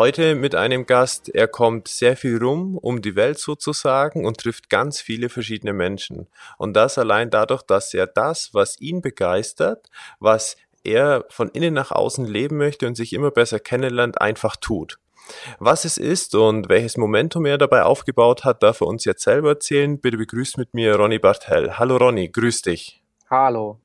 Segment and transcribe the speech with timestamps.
[0.00, 1.28] Heute mit einem Gast.
[1.28, 6.26] Er kommt sehr viel rum um die Welt sozusagen und trifft ganz viele verschiedene Menschen.
[6.56, 11.90] Und das allein dadurch, dass er das, was ihn begeistert, was er von innen nach
[11.90, 14.98] außen leben möchte und sich immer besser kennenlernt, einfach tut.
[15.58, 19.50] Was es ist und welches Momentum er dabei aufgebaut hat, darf er uns jetzt selber
[19.50, 20.00] erzählen.
[20.00, 21.78] Bitte begrüßt mit mir Ronny Bartel.
[21.78, 23.02] Hallo Ronny, grüß dich.
[23.28, 23.78] Hallo.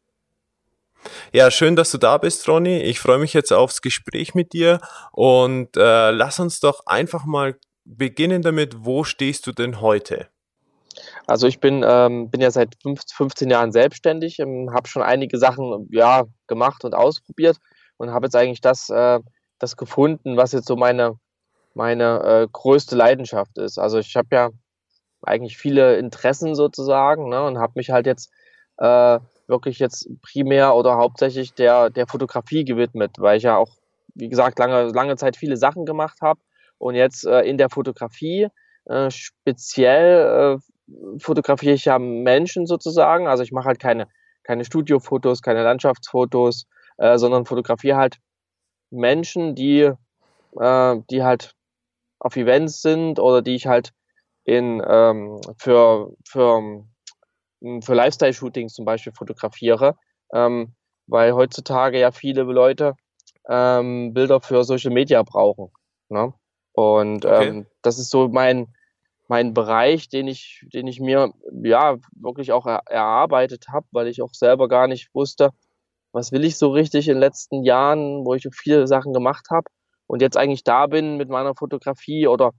[1.31, 2.77] Ja, schön, dass du da bist, Ronny.
[2.79, 4.79] Ich freue mich jetzt aufs Gespräch mit dir
[5.11, 10.27] und äh, lass uns doch einfach mal beginnen damit, wo stehst du denn heute?
[11.27, 15.87] Also ich bin, ähm, bin ja seit 15 Jahren selbstständig, ähm, habe schon einige Sachen
[15.91, 17.57] ja, gemacht und ausprobiert
[17.97, 19.19] und habe jetzt eigentlich das, äh,
[19.59, 21.17] das gefunden, was jetzt so meine,
[21.73, 23.77] meine äh, größte Leidenschaft ist.
[23.77, 24.49] Also ich habe ja
[25.21, 28.31] eigentlich viele Interessen sozusagen ne, und habe mich halt jetzt
[28.77, 33.77] äh, wirklich jetzt primär oder hauptsächlich der, der Fotografie gewidmet, weil ich ja auch,
[34.15, 36.39] wie gesagt, lange, lange Zeit viele Sachen gemacht habe
[36.77, 38.47] und jetzt äh, in der Fotografie
[38.85, 43.27] äh, speziell äh, fotografiere ich ja Menschen sozusagen.
[43.27, 44.07] Also ich mache halt keine,
[44.43, 48.17] keine Studiofotos, keine Landschaftsfotos, äh, sondern fotografiere halt
[48.91, 49.91] Menschen, die,
[50.59, 51.53] äh, die halt
[52.19, 53.91] auf Events sind oder die ich halt
[54.43, 56.85] in ähm, für, für
[57.81, 59.95] für Lifestyle-Shootings zum Beispiel fotografiere,
[60.33, 60.73] ähm,
[61.07, 62.95] weil heutzutage ja viele Leute
[63.47, 65.71] ähm, Bilder für Social Media brauchen.
[66.09, 66.33] Ne?
[66.73, 67.47] Und okay.
[67.47, 68.73] ähm, das ist so mein,
[69.27, 74.21] mein Bereich, den ich, den ich mir ja wirklich auch er, erarbeitet habe, weil ich
[74.21, 75.51] auch selber gar nicht wusste,
[76.11, 79.67] was will ich so richtig in den letzten Jahren, wo ich viele Sachen gemacht habe
[80.07, 82.51] und jetzt eigentlich da bin mit meiner Fotografie oder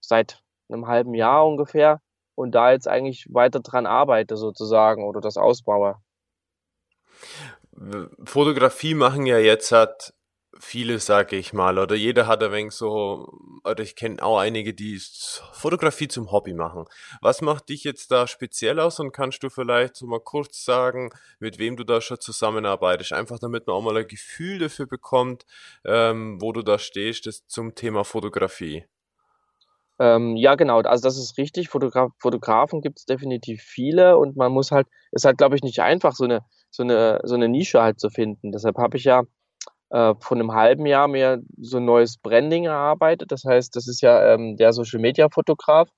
[0.00, 2.00] seit einem halben Jahr ungefähr
[2.40, 5.96] und da jetzt eigentlich weiter dran arbeite sozusagen oder das ausbaue.
[8.24, 10.14] Fotografie machen ja jetzt hat
[10.58, 13.32] viele, sage ich mal, oder jeder hat ein wenig so,
[13.64, 15.00] oder ich kenne auch einige, die
[15.52, 16.84] Fotografie zum Hobby machen.
[17.20, 21.10] Was macht dich jetzt da speziell aus und kannst du vielleicht so mal kurz sagen,
[21.38, 23.12] mit wem du da schon zusammenarbeitest?
[23.12, 25.46] Einfach damit man auch mal ein Gefühl dafür bekommt,
[25.84, 28.84] ähm, wo du da stehst, das zum Thema Fotografie.
[30.00, 30.80] Ähm, ja, genau.
[30.80, 31.68] Also das ist richtig.
[31.68, 35.80] Fotograf Fotografen gibt es definitiv viele und man muss halt, ist halt, glaube ich, nicht
[35.80, 36.40] einfach, so eine,
[36.70, 38.50] so eine, so eine Nische halt zu finden.
[38.52, 39.24] Deshalb habe ich ja
[39.90, 43.32] äh, vor einem halben Jahr mir so ein neues Branding erarbeitet.
[43.32, 45.90] Das heißt, das ist ja ähm, der Social Media Fotograf,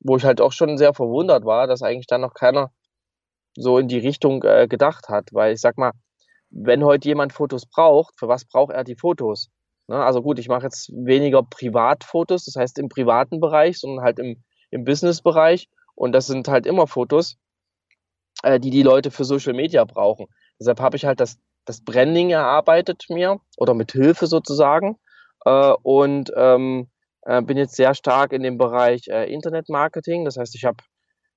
[0.00, 2.72] wo ich halt auch schon sehr verwundert war, dass eigentlich dann noch keiner
[3.56, 5.28] so in die Richtung äh, gedacht hat.
[5.32, 5.92] Weil ich sag mal,
[6.50, 9.50] wenn heute jemand Fotos braucht, für was braucht er die Fotos?
[9.88, 9.96] Ne?
[9.96, 14.42] Also gut, ich mache jetzt weniger Privatfotos, das heißt im privaten Bereich, sondern halt im,
[14.70, 15.68] im Business-Bereich.
[15.94, 17.36] Und das sind halt immer Fotos,
[18.42, 20.26] äh, die die Leute für Social Media brauchen.
[20.58, 24.98] Deshalb habe ich halt das, das Branding erarbeitet mir oder mit Hilfe sozusagen
[25.44, 26.88] äh, und ähm,
[27.22, 30.24] äh, bin jetzt sehr stark in dem Bereich äh, Internetmarketing.
[30.24, 30.82] Das heißt, ich habe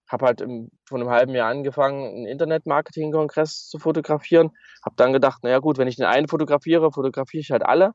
[0.07, 4.51] hab halt im, vor einem halben Jahr angefangen, einen Internetmarketing-Kongress zu fotografieren.
[4.85, 7.93] Habe dann gedacht, naja gut, wenn ich den einen fotografiere, fotografiere ich halt alle.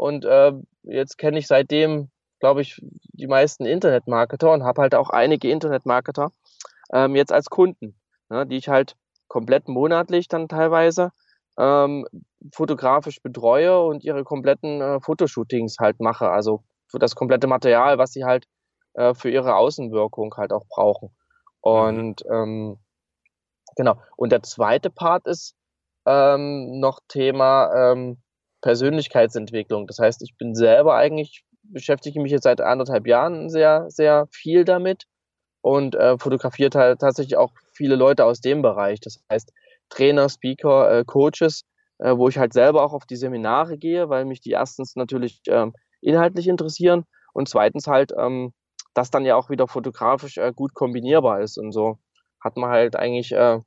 [0.00, 0.52] Und äh,
[0.84, 6.32] jetzt kenne ich seitdem, glaube ich, die meisten Internetmarketer und habe halt auch einige Internetmarketer
[6.90, 8.00] ähm, jetzt als Kunden,
[8.30, 8.96] ne, die ich halt
[9.28, 11.12] komplett monatlich dann teilweise
[11.58, 12.06] ähm,
[12.50, 16.30] fotografisch betreue und ihre kompletten äh, Fotoshootings halt mache.
[16.30, 18.46] Also für das komplette Material, was sie halt
[18.94, 21.10] äh, für ihre Außenwirkung halt auch brauchen.
[21.62, 21.70] Mhm.
[21.72, 22.78] Und ähm,
[23.76, 24.00] genau.
[24.16, 25.54] Und der zweite Part ist
[26.06, 28.22] ähm, noch Thema ähm,
[28.62, 29.86] Persönlichkeitsentwicklung.
[29.86, 34.64] Das heißt, ich bin selber eigentlich, beschäftige mich jetzt seit anderthalb Jahren sehr, sehr viel
[34.64, 35.04] damit
[35.62, 39.00] und äh, fotografiere halt tatsächlich auch viele Leute aus dem Bereich.
[39.00, 39.52] Das heißt,
[39.88, 41.62] Trainer, Speaker, äh, Coaches,
[41.98, 45.40] äh, wo ich halt selber auch auf die Seminare gehe, weil mich die erstens natürlich
[45.48, 48.52] ähm, inhaltlich interessieren und zweitens halt, ähm,
[48.94, 51.58] das dann ja auch wieder fotografisch äh, gut kombinierbar ist.
[51.58, 51.98] Und so
[52.40, 53.60] hat man halt eigentlich äh,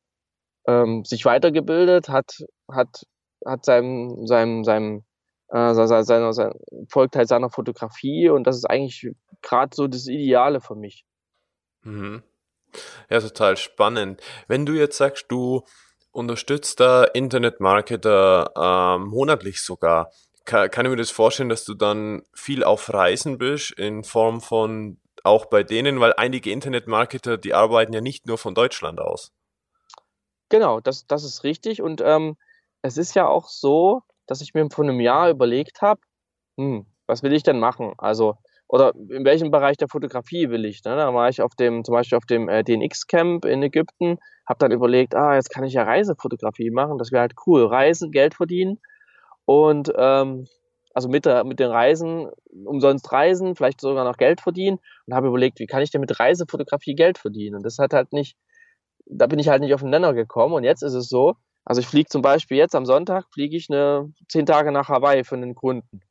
[0.68, 3.04] ähm, sich weitergebildet, hat, hat
[3.45, 5.04] hat seinem, seinem, seinem,
[5.50, 6.56] äh, seiner, seiner, seiner,
[6.90, 9.12] folgt halt seiner Fotografie und das ist eigentlich
[9.42, 11.06] gerade so das Ideale für mich.
[11.84, 12.24] Mhm.
[13.10, 14.22] Ja, total spannend.
[14.48, 15.63] Wenn du jetzt sagst, du
[16.12, 20.12] unterstützt da Internetmarketer äh, monatlich sogar,
[20.46, 24.42] kann, kann ich mir das vorstellen, dass du dann viel auf Reisen bist, in Form
[24.42, 29.31] von auch bei denen, weil einige Internetmarketer, die arbeiten ja nicht nur von Deutschland aus.
[30.50, 31.81] Genau, das, das ist richtig.
[31.81, 32.36] Und ähm,
[32.84, 36.02] es ist ja auch so, dass ich mir vor einem Jahr überlegt habe,
[36.58, 37.94] hm, was will ich denn machen?
[37.98, 38.36] Also,
[38.68, 40.84] oder in welchem Bereich der Fotografie will ich?
[40.84, 40.96] Ne?
[40.96, 44.72] Da war ich auf dem, zum Beispiel auf dem äh, DNX-Camp in Ägypten, habe dann
[44.72, 47.66] überlegt, ah, jetzt kann ich ja Reisefotografie machen, das wäre halt cool.
[47.66, 48.80] Reisen, Geld verdienen
[49.46, 50.48] und ähm,
[50.94, 52.30] also mit, mit den Reisen,
[52.66, 56.20] umsonst reisen, vielleicht sogar noch Geld verdienen und habe überlegt, wie kann ich denn mit
[56.20, 57.56] Reisefotografie Geld verdienen?
[57.56, 58.38] Und das hat halt nicht,
[59.06, 60.54] da bin ich halt nicht auf den Nenner gekommen.
[60.54, 63.69] Und jetzt ist es so, also ich fliege zum Beispiel jetzt am Sonntag, fliege ich
[63.69, 66.01] eine, zehn Tage nach Hawaii für einen Kunden,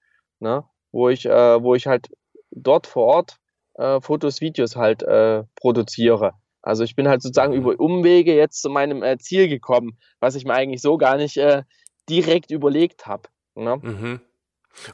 [0.40, 0.64] ne?
[0.92, 2.08] wo, ich, äh, wo ich halt
[2.50, 3.36] dort vor Ort
[3.74, 6.32] äh, Fotos, Videos halt äh, produziere.
[6.62, 7.58] Also ich bin halt sozusagen mhm.
[7.58, 11.36] über Umwege jetzt zu meinem äh, Ziel gekommen, was ich mir eigentlich so gar nicht
[11.36, 11.64] äh,
[12.08, 13.28] direkt überlegt habe.
[13.54, 13.76] Ne?
[13.82, 14.20] Mhm.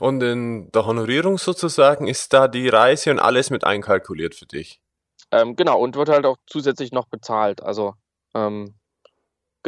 [0.00, 4.80] Und in der Honorierung sozusagen ist da die Reise und alles mit einkalkuliert für dich?
[5.30, 7.62] Ähm, genau, und wird halt auch zusätzlich noch bezahlt.
[7.62, 7.94] Also,
[8.34, 8.77] ähm,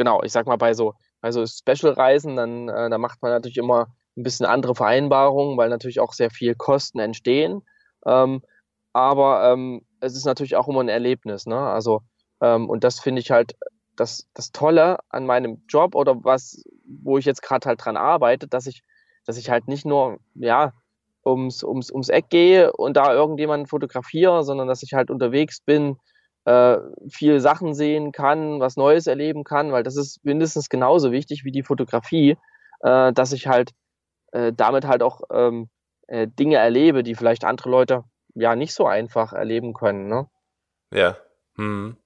[0.01, 3.57] genau, ich sag mal, bei so, bei so Special-Reisen, dann äh, da macht man natürlich
[3.57, 3.87] immer
[4.17, 7.61] ein bisschen andere Vereinbarungen, weil natürlich auch sehr viel Kosten entstehen.
[8.05, 8.41] Ähm,
[8.93, 11.45] aber ähm, es ist natürlich auch immer ein Erlebnis.
[11.45, 11.57] Ne?
[11.57, 12.01] Also,
[12.41, 13.55] ähm, und das finde ich halt
[13.95, 18.47] das, das Tolle an meinem Job oder was, wo ich jetzt gerade halt dran arbeite,
[18.47, 18.81] dass ich
[19.25, 20.73] dass ich halt nicht nur, ja,
[21.23, 25.97] ums, ums, ums Eck gehe und da irgendjemanden fotografiere, sondern dass ich halt unterwegs bin,
[26.45, 26.77] äh,
[27.09, 31.51] viel Sachen sehen kann, was Neues erleben kann, weil das ist mindestens genauso wichtig wie
[31.51, 32.37] die Fotografie,
[32.81, 33.71] äh, dass ich halt
[34.31, 35.69] äh, damit halt auch ähm,
[36.07, 38.03] äh, Dinge erlebe, die vielleicht andere Leute
[38.33, 40.07] ja nicht so einfach erleben können.
[40.07, 40.27] Ne?
[40.93, 41.17] Ja.
[41.55, 41.97] Hm.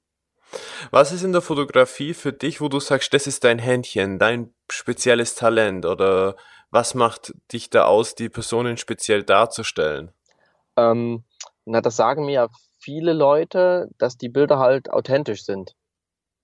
[0.91, 4.53] Was ist in der Fotografie für dich, wo du sagst, das ist dein Händchen, dein
[4.69, 6.35] spezielles Talent oder
[6.71, 10.11] was macht dich da aus, die Personen speziell darzustellen?
[10.77, 11.23] Ähm,
[11.65, 12.47] na, das sagen mir ja
[12.85, 15.75] viele Leute, dass die Bilder halt authentisch sind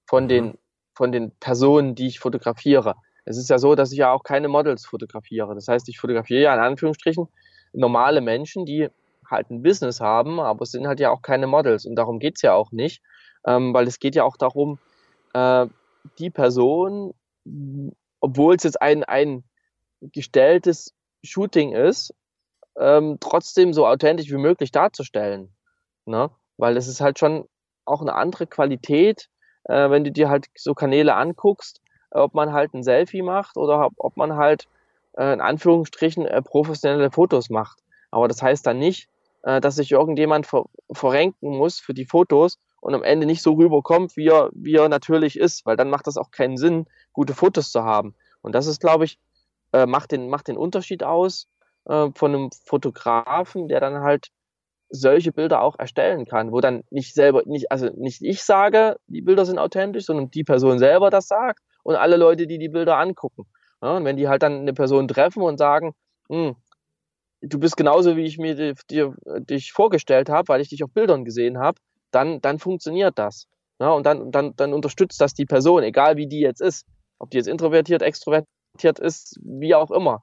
[0.08, 0.28] von mhm.
[0.28, 0.58] den
[0.94, 2.96] von den Personen, die ich fotografiere.
[3.24, 5.54] Es ist ja so, dass ich ja auch keine Models fotografiere.
[5.56, 7.28] Das heißt, ich fotografiere ja in Anführungsstrichen
[7.74, 8.90] normale Menschen, die
[9.30, 11.86] halt ein Business haben, aber es sind halt ja auch keine Models.
[11.86, 13.02] Und darum geht es ja auch nicht,
[13.46, 14.80] ähm, weil es geht ja auch darum,
[15.34, 15.68] äh,
[16.18, 17.14] die Person,
[18.20, 19.44] obwohl es jetzt ein, ein
[20.02, 20.94] gestelltes
[21.24, 22.14] Shooting ist,
[22.78, 25.54] ähm, trotzdem so authentisch wie möglich darzustellen.
[26.06, 26.30] Ne?
[26.58, 27.48] Weil es ist halt schon
[27.86, 29.30] auch eine andere Qualität,
[29.66, 31.82] äh, wenn du dir halt so Kanäle anguckst,
[32.12, 34.68] ob man halt ein Selfie macht oder ob man halt
[35.18, 37.80] äh, in Anführungsstrichen äh, professionelle Fotos macht.
[38.12, 39.08] Aber das heißt dann nicht,
[39.44, 43.54] äh, dass sich irgendjemand ver verrenken muss für die Fotos und am Ende nicht so
[43.54, 47.34] rüberkommt, wie er, wie er natürlich ist, weil dann macht das auch keinen Sinn, gute
[47.34, 48.16] Fotos zu haben.
[48.42, 49.20] Und das ist, glaube ich,
[49.72, 51.48] äh, macht, den, macht den Unterschied aus
[51.86, 54.32] äh, von einem Fotografen, der dann halt
[54.92, 59.22] solche Bilder auch erstellen kann, wo dann nicht selber, nicht, also nicht ich sage, die
[59.22, 62.98] Bilder sind authentisch, sondern die Person selber das sagt und alle Leute, die die Bilder
[62.98, 63.46] angucken.
[63.82, 65.94] Ja, und wenn die halt dann eine Person treffen und sagen,
[66.30, 66.56] hm,
[67.42, 70.92] du bist genauso, wie ich mir dir, dir, dich vorgestellt habe, weil ich dich auf
[70.92, 71.80] Bildern gesehen habe,
[72.12, 73.48] dann, dann funktioniert das.
[73.80, 76.86] Ja, und dann, dann, dann unterstützt das die Person, egal wie die jetzt ist.
[77.18, 80.22] Ob die jetzt introvertiert, extrovertiert ist, wie auch immer.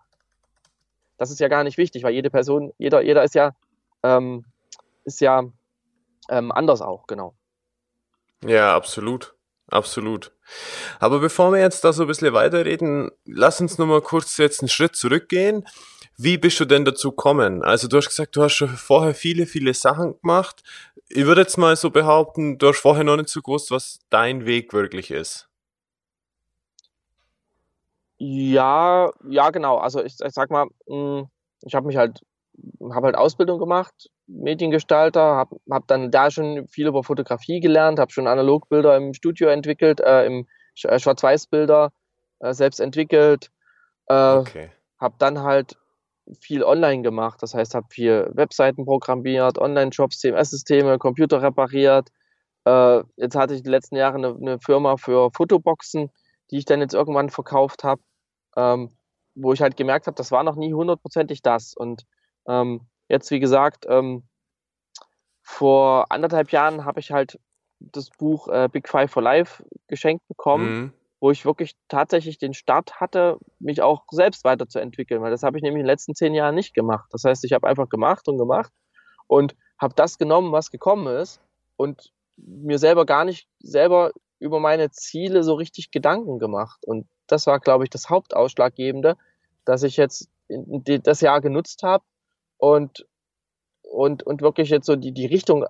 [1.16, 3.52] Das ist ja gar nicht wichtig, weil jede Person, jeder, jeder ist ja,
[4.04, 4.44] ähm,
[5.08, 5.44] ist ja
[6.28, 7.34] ähm, anders auch, genau.
[8.44, 9.34] Ja, absolut.
[9.70, 10.32] Absolut.
[10.98, 14.68] Aber bevor wir jetzt da so ein bisschen weiterreden, lass uns nochmal kurz jetzt einen
[14.70, 15.66] Schritt zurückgehen.
[16.16, 17.62] Wie bist du denn dazu gekommen?
[17.62, 20.62] Also du hast gesagt, du hast schon vorher viele, viele Sachen gemacht.
[21.08, 24.46] Ich würde jetzt mal so behaupten, du hast vorher noch nicht so gewusst, was dein
[24.46, 25.48] Weg wirklich ist.
[28.18, 29.76] Ja, ja, genau.
[29.78, 31.28] Also ich, ich sag mal, hm,
[31.62, 32.22] ich habe mich halt,
[32.92, 38.12] habe halt Ausbildung gemacht, Mediengestalter, habe hab dann da schon viel über Fotografie gelernt, habe
[38.12, 40.46] schon Analogbilder im Studio entwickelt, äh, im
[40.82, 41.92] äh, Schwarz-Weiß-Bilder
[42.40, 43.50] äh, selbst entwickelt,
[44.06, 44.70] äh, okay.
[44.98, 45.76] habe dann halt
[46.40, 52.08] viel online gemacht, das heißt, habe viel Webseiten programmiert, Online-Shops, CMS-Systeme, Computer repariert.
[52.64, 56.10] Äh, jetzt hatte ich die letzten Jahre eine, eine Firma für Fotoboxen,
[56.50, 58.02] die ich dann jetzt irgendwann verkauft habe
[58.58, 58.90] ähm,
[59.34, 61.74] wo ich halt gemerkt habe, das war noch nie hundertprozentig das.
[61.74, 62.04] Und
[62.48, 64.24] ähm, jetzt, wie gesagt, ähm,
[65.42, 67.38] vor anderthalb Jahren habe ich halt
[67.80, 70.92] das Buch äh, Big Five for Life geschenkt bekommen, mhm.
[71.20, 75.62] wo ich wirklich tatsächlich den Start hatte, mich auch selbst weiterzuentwickeln, weil das habe ich
[75.62, 77.08] nämlich in den letzten zehn Jahren nicht gemacht.
[77.12, 78.72] Das heißt, ich habe einfach gemacht und gemacht
[79.26, 81.40] und habe das genommen, was gekommen ist
[81.76, 86.84] und mir selber gar nicht selber über meine Ziele so richtig Gedanken gemacht.
[86.84, 89.16] Und das war, glaube ich, das Hauptausschlaggebende,
[89.64, 92.04] dass ich jetzt das Jahr genutzt habe
[92.58, 93.06] und,
[93.82, 95.64] und, und wirklich jetzt so die, die Richtung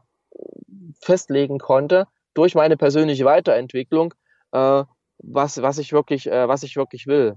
[1.00, 4.14] festlegen konnte durch meine persönliche Weiterentwicklung,
[4.52, 4.85] äh,
[5.18, 7.37] was, was ich wirklich, äh, was ich wirklich will.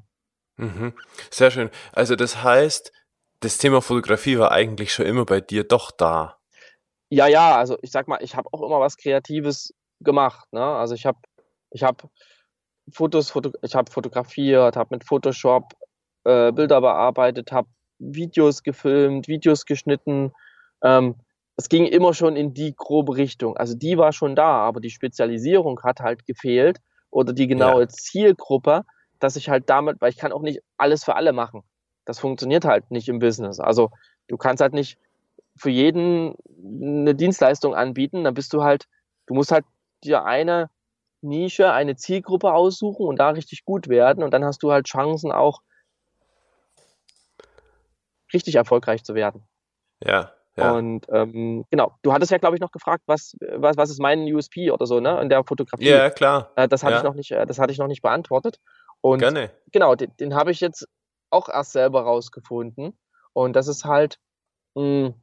[0.58, 0.93] Mhm.
[1.29, 1.70] Sehr schön.
[1.91, 2.91] Also das heißt,
[3.39, 6.38] das Thema Fotografie war eigentlich schon immer bei dir doch da.
[7.10, 10.48] Ja, ja, also ich sag mal, ich habe auch immer was Kreatives gemacht.
[10.53, 10.63] Ne?
[10.63, 11.20] Also ich habe
[11.72, 12.08] ich hab
[12.91, 15.74] Fotos, Foto, ich habe fotografiert, habe mit Photoshop
[16.24, 17.67] äh, Bilder bearbeitet, habe
[18.01, 20.34] Videos gefilmt, Videos geschnitten.
[20.84, 21.15] Ähm,
[21.55, 23.55] es ging immer schon in die grobe Richtung.
[23.58, 26.79] Also die war schon da, aber die Spezialisierung hat halt gefehlt
[27.12, 27.88] oder die genaue ja.
[27.88, 28.84] Zielgruppe,
[29.20, 31.62] dass ich halt damit, weil ich kann auch nicht alles für alle machen.
[32.05, 33.60] Das funktioniert halt nicht im Business.
[33.60, 33.91] Also
[34.27, 34.98] du kannst halt nicht
[35.55, 36.36] für jeden
[36.81, 38.88] eine Dienstleistung anbieten, dann bist du halt,
[39.27, 39.65] du musst halt
[40.03, 40.70] dir eine
[41.22, 45.31] Nische, eine Zielgruppe aussuchen und da richtig gut werden und dann hast du halt Chancen
[45.31, 45.62] auch
[48.34, 49.48] richtig erfolgreich zu werden.
[50.04, 50.32] Ja.
[50.58, 50.72] ja.
[50.72, 54.22] Und ähm, genau, du hattest ja, glaube ich, noch gefragt, was, was, was ist mein
[54.22, 55.90] USP oder so, ne, in der Fotografie.
[55.90, 56.52] Ja, klar.
[56.56, 56.98] Äh, das hatte ja.
[57.00, 58.60] ich noch nicht, äh, das hatte ich noch nicht beantwortet.
[59.02, 59.52] Und Gerne.
[59.72, 60.88] genau, den, den habe ich jetzt
[61.32, 62.98] auch erst selber rausgefunden.
[63.34, 64.20] Und das ist halt
[64.76, 65.14] mh, hm,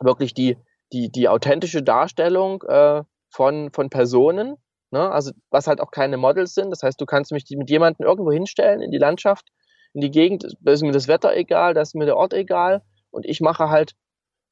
[0.00, 0.56] wirklich die,
[0.92, 4.56] die, die authentische Darstellung äh, von, von Personen,
[4.90, 5.10] ne?
[5.10, 6.70] also was halt auch keine Models sind.
[6.70, 9.48] Das heißt, du kannst mich mit jemandem irgendwo hinstellen in die Landschaft,
[9.92, 12.82] in die Gegend, da ist mir das Wetter egal, da ist mir der Ort egal
[13.10, 13.94] und ich mache halt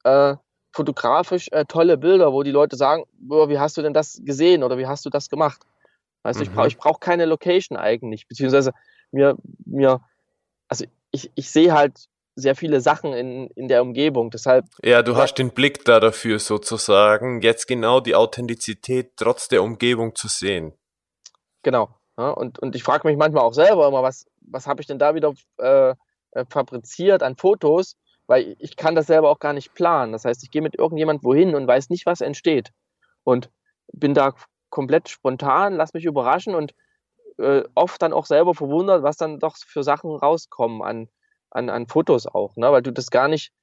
[0.03, 0.35] äh,
[0.71, 4.63] fotografisch äh, tolle Bilder, wo die Leute sagen, boah, wie hast du denn das gesehen
[4.63, 5.61] oder wie hast du das gemacht?
[6.23, 6.43] Weißt mhm.
[6.43, 8.71] du, ich brauche ich brauch keine Location eigentlich, beziehungsweise
[9.11, 10.01] mir, mir
[10.67, 14.31] also ich, ich sehe halt sehr viele Sachen in, in der Umgebung.
[14.31, 14.65] Deshalb.
[14.83, 20.15] Ja, du hast den Blick da dafür sozusagen, jetzt genau die Authentizität trotz der Umgebung
[20.15, 20.73] zu sehen.
[21.63, 21.89] Genau.
[22.19, 24.99] Ja, und, und ich frage mich manchmal auch selber immer, was, was habe ich denn
[24.99, 25.95] da wieder äh,
[26.31, 27.95] äh, fabriziert an Fotos,
[28.27, 30.11] weil ich kann das selber auch gar nicht planen.
[30.11, 32.71] Das heißt, ich gehe mit irgendjemand wohin und weiß nicht, was entsteht.
[33.23, 33.49] Und
[33.93, 34.33] bin da
[34.69, 36.73] komplett spontan, lass mich überraschen und
[37.37, 41.07] äh, oft dann auch selber verwundert, was dann doch für Sachen rauskommen an,
[41.51, 42.69] an, an Fotos auch, ne?
[42.69, 43.53] weil du das gar nicht,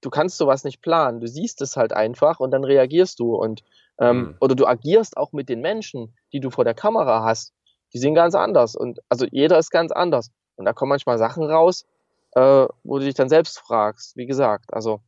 [0.00, 1.20] du kannst sowas nicht planen.
[1.20, 3.62] Du siehst es halt einfach und dann reagierst du und
[3.98, 4.36] ähm, mhm.
[4.40, 7.52] oder du agierst auch mit den Menschen, die du vor der Kamera hast.
[7.96, 11.44] Die sind ganz anders und also jeder ist ganz anders und da kommen manchmal Sachen
[11.44, 11.86] raus,
[12.32, 14.18] äh, wo du dich dann selbst fragst.
[14.18, 15.00] Wie gesagt, also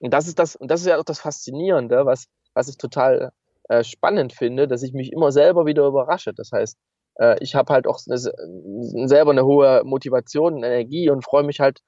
[0.00, 3.32] und das ist das und das ist ja auch das Faszinierende, was was ich total
[3.70, 6.34] äh, spannend finde, dass ich mich immer selber wieder überrasche.
[6.34, 6.76] Das heißt,
[7.20, 11.58] äh, ich habe halt auch eine, selber eine hohe Motivation und Energie und freue mich
[11.58, 11.80] halt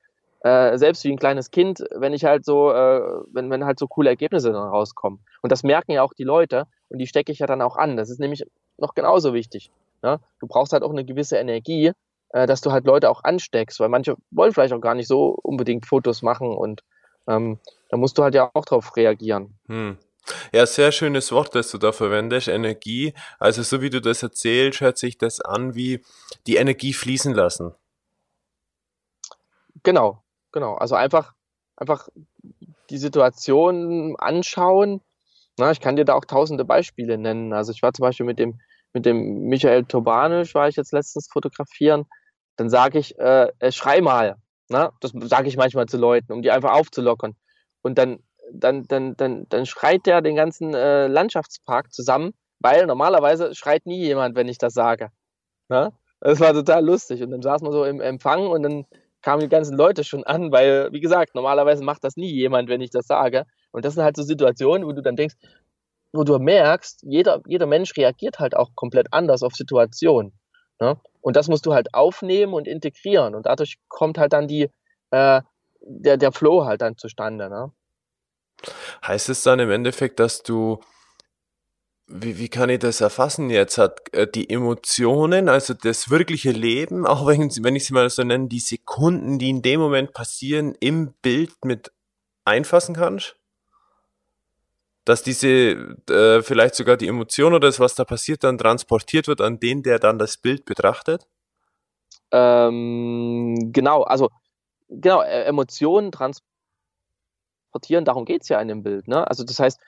[0.45, 3.03] äh, selbst wie ein kleines Kind, wenn ich halt so, äh,
[3.35, 5.21] wenn, wenn halt so coole Ergebnisse dann rauskommen.
[5.43, 7.99] Und das merken ja auch die Leute und die stecke ich ja dann auch an.
[7.99, 8.45] Das ist nämlich
[8.79, 9.71] noch genauso wichtig.
[10.03, 10.21] Ne?
[10.41, 11.93] Du brauchst halt auch eine gewisse Energie,
[12.31, 15.39] äh, dass du halt Leute auch ansteckst, weil manche wollen vielleicht auch gar nicht so
[15.43, 16.83] unbedingt Fotos machen und
[17.29, 19.59] ähm, da musst du halt ja auch drauf reagieren.
[19.69, 19.99] Hm.
[20.53, 23.15] Ja, sehr schönes Wort, das du da verwendest, Energie.
[23.39, 26.03] Also so wie du das erzählst, hört sich das an wie
[26.47, 27.75] die Energie fließen lassen.
[29.85, 30.75] Genau, genau.
[30.75, 31.35] Also einfach,
[31.77, 32.09] einfach
[32.91, 35.01] die Situation anschauen.
[35.59, 37.53] Na, ich kann dir da auch tausende Beispiele nennen.
[37.53, 38.61] Also ich war zum Beispiel mit dem,
[38.97, 42.07] mit dem Michael Turbanisch, war ich jetzt letztens fotografieren.
[42.57, 44.37] Dann sage ich, äh, äh, schrei mal.
[44.69, 44.93] Na?
[45.01, 47.37] Das sage ich manchmal zu Leuten, um die einfach aufzulockern.
[47.83, 48.19] Und dann
[48.53, 53.99] dann, dann, dann, dann schreit der den ganzen äh, Landschaftspark zusammen, weil normalerweise schreit nie
[53.99, 55.11] jemand, wenn ich das sage.
[55.69, 55.93] Na?
[56.21, 57.23] Das war total lustig.
[57.23, 58.87] Und dann saß man so im Empfang und dann
[59.23, 62.81] kamen die ganzen Leute schon an, weil, wie gesagt, normalerweise macht das nie jemand, wenn
[62.81, 63.45] ich das sage.
[63.73, 65.35] Und das sind halt so Situationen, wo du dann denkst,
[66.13, 70.33] wo du merkst, jeder, jeder Mensch reagiert halt auch komplett anders auf Situationen.
[70.81, 71.01] Ne?
[71.21, 73.35] Und das musst du halt aufnehmen und integrieren.
[73.35, 74.71] Und dadurch kommt halt dann die,
[75.11, 75.43] äh,
[75.81, 77.49] der, der Flow halt dann zustande.
[77.49, 77.73] Ne?
[79.05, 80.81] Heißt es dann im Endeffekt, dass du,
[82.07, 87.07] wie, wie kann ich das erfassen jetzt, hat äh, die Emotionen, also das wirkliche Leben,
[87.07, 90.75] auch wenn, wenn ich sie mal so nenne, die Sekunden, die in dem Moment passieren,
[90.81, 91.93] im Bild mit
[92.45, 93.37] einfassen kannst?
[95.07, 99.41] Dass diese, äh, vielleicht sogar die Emotion oder das, was da passiert, dann transportiert wird
[99.41, 101.27] an den, der dann das Bild betrachtet?
[102.31, 104.29] Ähm, genau, also
[104.89, 106.57] genau, e-, Emotionen transportieren
[107.77, 109.09] transportieren, darum geht es ja in dem Bild.
[109.09, 109.27] Ne?
[109.27, 109.79] Also das heißt,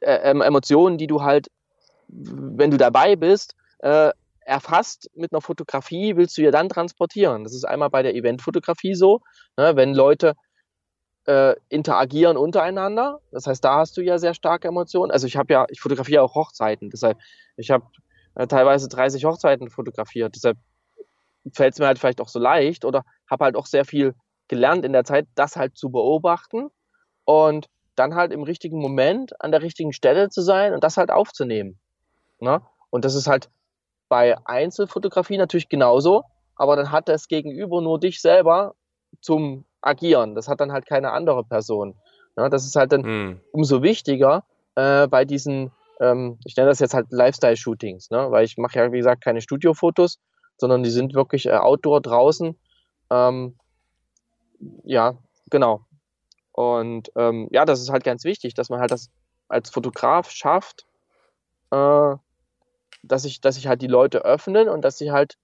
[0.00, 1.48] äh, ähm, Emotionen, die du halt,
[2.08, 7.44] wenn du dabei bist, äh, erfasst mit einer Fotografie, willst du ja dann transportieren.
[7.44, 9.20] Das ist einmal bei der Eventfotografie so,
[9.56, 9.74] ne?
[9.74, 10.34] wenn Leute
[11.26, 13.20] äh, interagieren untereinander.
[13.30, 15.10] Das heißt, da hast du ja sehr starke Emotionen.
[15.10, 16.90] Also ich habe ja, ich fotografiere auch Hochzeiten.
[16.90, 17.18] Deshalb,
[17.56, 17.86] ich habe
[18.34, 20.34] äh, teilweise 30 Hochzeiten fotografiert.
[20.34, 20.58] Deshalb
[21.52, 24.14] fällt es mir halt vielleicht auch so leicht oder habe halt auch sehr viel
[24.48, 26.68] gelernt in der Zeit, das halt zu beobachten
[27.24, 31.10] und dann halt im richtigen Moment an der richtigen Stelle zu sein und das halt
[31.10, 31.78] aufzunehmen.
[32.40, 32.60] Ne?
[32.90, 33.50] Und das ist halt
[34.08, 36.24] bei Einzelfotografie natürlich genauso,
[36.56, 38.74] aber dann hat das Gegenüber nur dich selber
[39.20, 40.34] zum Agieren.
[40.34, 41.94] Das hat dann halt keine andere Person.
[42.36, 42.50] Ne?
[42.50, 43.40] Das ist halt dann hm.
[43.52, 48.30] umso wichtiger äh, bei diesen, ähm, ich nenne das jetzt halt Lifestyle-Shootings, ne?
[48.30, 50.18] weil ich mache ja, wie gesagt, keine Studiofotos,
[50.56, 52.56] sondern die sind wirklich äh, outdoor draußen.
[53.10, 53.56] Ähm,
[54.84, 55.16] ja,
[55.50, 55.84] genau.
[56.52, 59.10] Und ähm, ja, das ist halt ganz wichtig, dass man halt das
[59.48, 60.86] als Fotograf schafft,
[61.70, 62.14] äh,
[63.02, 65.36] dass sich dass ich halt die Leute öffnen und dass sie halt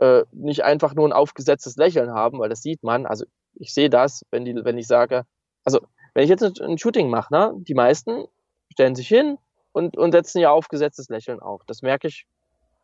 [0.00, 3.06] äh, nicht einfach nur ein aufgesetztes Lächeln haben, weil das sieht man.
[3.06, 5.24] Also ich sehe das, wenn die, wenn ich sage,
[5.64, 5.80] also
[6.14, 8.26] wenn ich jetzt ein, Shooting mache, ne, die meisten
[8.72, 9.38] stellen sich hin
[9.72, 11.62] und, und setzen ihr aufgesetztes Lächeln auf.
[11.66, 12.26] Das merke ich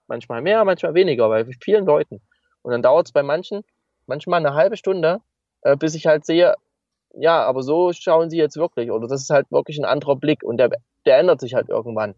[0.07, 2.21] manchmal mehr, manchmal weniger, bei vielen Leuten.
[2.63, 3.65] Und dann dauert es bei manchen
[4.07, 5.21] manchmal eine halbe Stunde,
[5.63, 6.55] äh, bis ich halt sehe,
[7.15, 8.91] ja, aber so schauen sie jetzt wirklich.
[8.91, 10.71] Oder das ist halt wirklich ein anderer Blick und der,
[11.05, 12.15] der ändert sich halt irgendwann.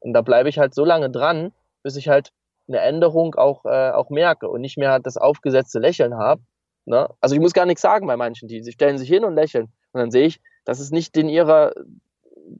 [0.00, 1.52] Und da bleibe ich halt so lange dran,
[1.82, 2.32] bis ich halt
[2.66, 6.42] eine Änderung auch, äh, auch merke und nicht mehr das aufgesetzte Lächeln habe.
[6.88, 7.06] Ne?
[7.20, 9.66] Also ich muss gar nichts sagen bei manchen, die, die stellen sich hin und lächeln.
[9.92, 11.74] Und dann sehe ich, das ist nicht in ihrer,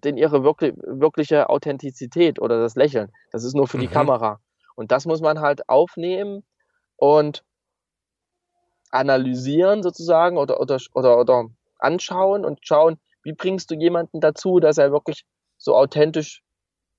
[0.05, 3.11] in ihre wirklich, wirkliche Authentizität oder das Lächeln.
[3.33, 3.83] Das ist nur für mhm.
[3.83, 4.41] die Kamera.
[4.77, 6.45] Und das muss man halt aufnehmen
[6.97, 7.43] und
[8.91, 11.45] analysieren sozusagen oder, oder, oder, oder
[11.79, 15.25] anschauen und schauen, wie bringst du jemanden dazu, dass er wirklich
[15.57, 16.43] so authentisch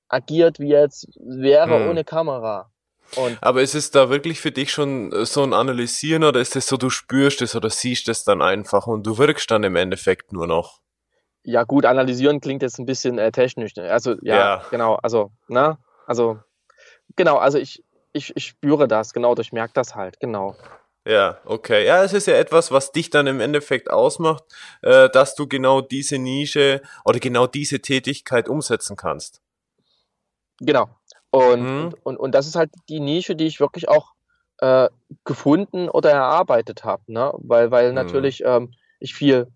[0.08, 1.90] agiert, wie er jetzt wäre mhm.
[1.90, 2.72] ohne Kamera.
[3.16, 6.56] Und Aber ist es da wirklich für dich schon äh, so ein Analysieren oder ist
[6.56, 9.76] es so, du spürst es oder siehst es dann einfach und du wirkst dann im
[9.76, 10.82] Endeffekt nur noch?
[11.44, 13.76] Ja, gut, analysieren klingt jetzt ein bisschen äh, technisch.
[13.76, 13.92] Ne?
[13.92, 16.40] Also, ja, ja, genau, also, ne, also,
[17.16, 20.56] genau, also ich, ich, ich spüre das, genau, ich merke das halt, genau.
[21.06, 21.86] Ja, okay.
[21.86, 24.44] Ja, es ist ja etwas, was dich dann im Endeffekt ausmacht,
[24.82, 29.42] äh, dass du genau diese Nische oder genau diese Tätigkeit umsetzen kannst.
[30.60, 30.90] Genau,
[31.32, 31.96] und, mhm.
[32.04, 34.14] und, und, das ist halt die Nische, die ich wirklich auch
[34.60, 34.90] äh,
[35.26, 37.32] gefunden oder erarbeitet habe, ne?
[37.38, 37.96] Weil, weil mhm.
[37.96, 39.48] natürlich ähm, ich viel,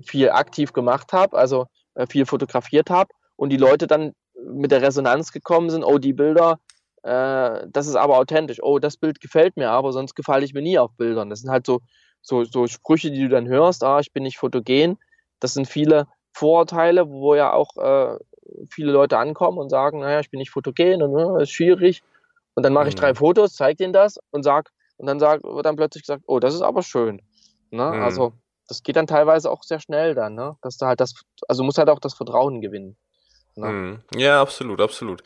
[0.00, 4.82] viel aktiv gemacht habe, also äh, viel fotografiert habe und die Leute dann mit der
[4.82, 6.58] Resonanz gekommen sind, oh, die Bilder,
[7.02, 10.62] äh, das ist aber authentisch, oh, das Bild gefällt mir aber, sonst gefalle ich mir
[10.62, 11.30] nie auf Bildern.
[11.30, 11.80] Das sind halt so,
[12.20, 14.98] so, so Sprüche, die du dann hörst, ah, ich bin nicht fotogen.
[15.40, 18.18] Das sind viele Vorurteile, wo ja auch äh,
[18.70, 22.02] viele Leute ankommen und sagen, naja, ich bin nicht fotogen und ne, ist schwierig.
[22.54, 23.16] Und dann mache ich drei mhm.
[23.16, 26.54] Fotos, zeige denen das und sag, und dann sag, wird dann plötzlich gesagt, oh, das
[26.54, 27.22] ist aber schön.
[27.70, 27.84] Ne?
[27.84, 28.02] Mhm.
[28.02, 28.32] Also
[28.68, 30.56] das geht dann teilweise auch sehr schnell dann, ne?
[30.62, 31.14] Dass du halt das,
[31.48, 32.96] also musst halt auch das Vertrauen gewinnen.
[33.56, 33.66] Ne?
[33.66, 34.02] Mhm.
[34.16, 35.22] Ja, absolut, absolut.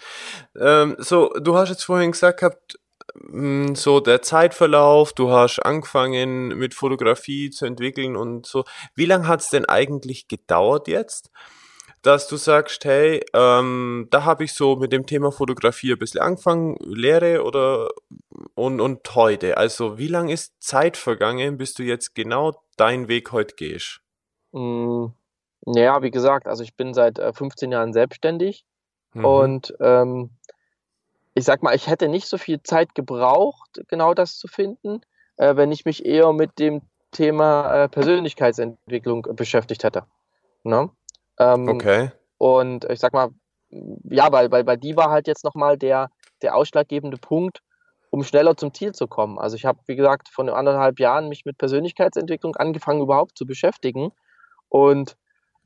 [0.59, 2.79] Ähm, so, du hast jetzt vorhin gesagt gehabt,
[3.15, 8.65] hm, so der Zeitverlauf, du hast angefangen mit Fotografie zu entwickeln und so.
[8.95, 11.31] Wie lange hat es denn eigentlich gedauert jetzt?
[12.07, 16.21] Dass du sagst, hey, ähm, da habe ich so mit dem Thema Fotografie ein bisschen
[16.21, 17.88] angefangen, Lehre oder
[18.55, 19.57] und, und heute.
[19.57, 24.03] Also wie lange ist Zeit vergangen, bis du jetzt genau deinen Weg heute gehst?
[24.53, 25.07] Mm,
[25.66, 28.64] ja, wie gesagt, also ich bin seit 15 äh, Jahren selbstständig
[29.14, 29.25] mhm.
[29.25, 30.31] und ähm,
[31.35, 35.01] ich sag mal, ich hätte nicht so viel Zeit gebraucht, genau das zu finden,
[35.38, 40.05] äh, wenn ich mich eher mit dem Thema äh, Persönlichkeitsentwicklung beschäftigt hätte.
[40.62, 40.88] Ne?
[41.38, 42.11] Ähm, okay.
[42.38, 43.31] Und ich sag mal,
[43.70, 46.09] ja, weil, weil bei die war halt jetzt nochmal der,
[46.42, 47.62] der ausschlaggebende Punkt,
[48.11, 49.38] um schneller zum Ziel zu kommen.
[49.38, 54.12] Also ich habe, wie gesagt, vor anderthalb Jahren mich mit Persönlichkeitsentwicklung angefangen überhaupt zu beschäftigen.
[54.68, 55.16] Und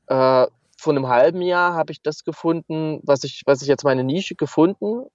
[0.07, 4.03] äh, vor einem halben Jahr habe ich das gefunden, was ich, was ich jetzt meine
[4.03, 5.05] Nische gefunden,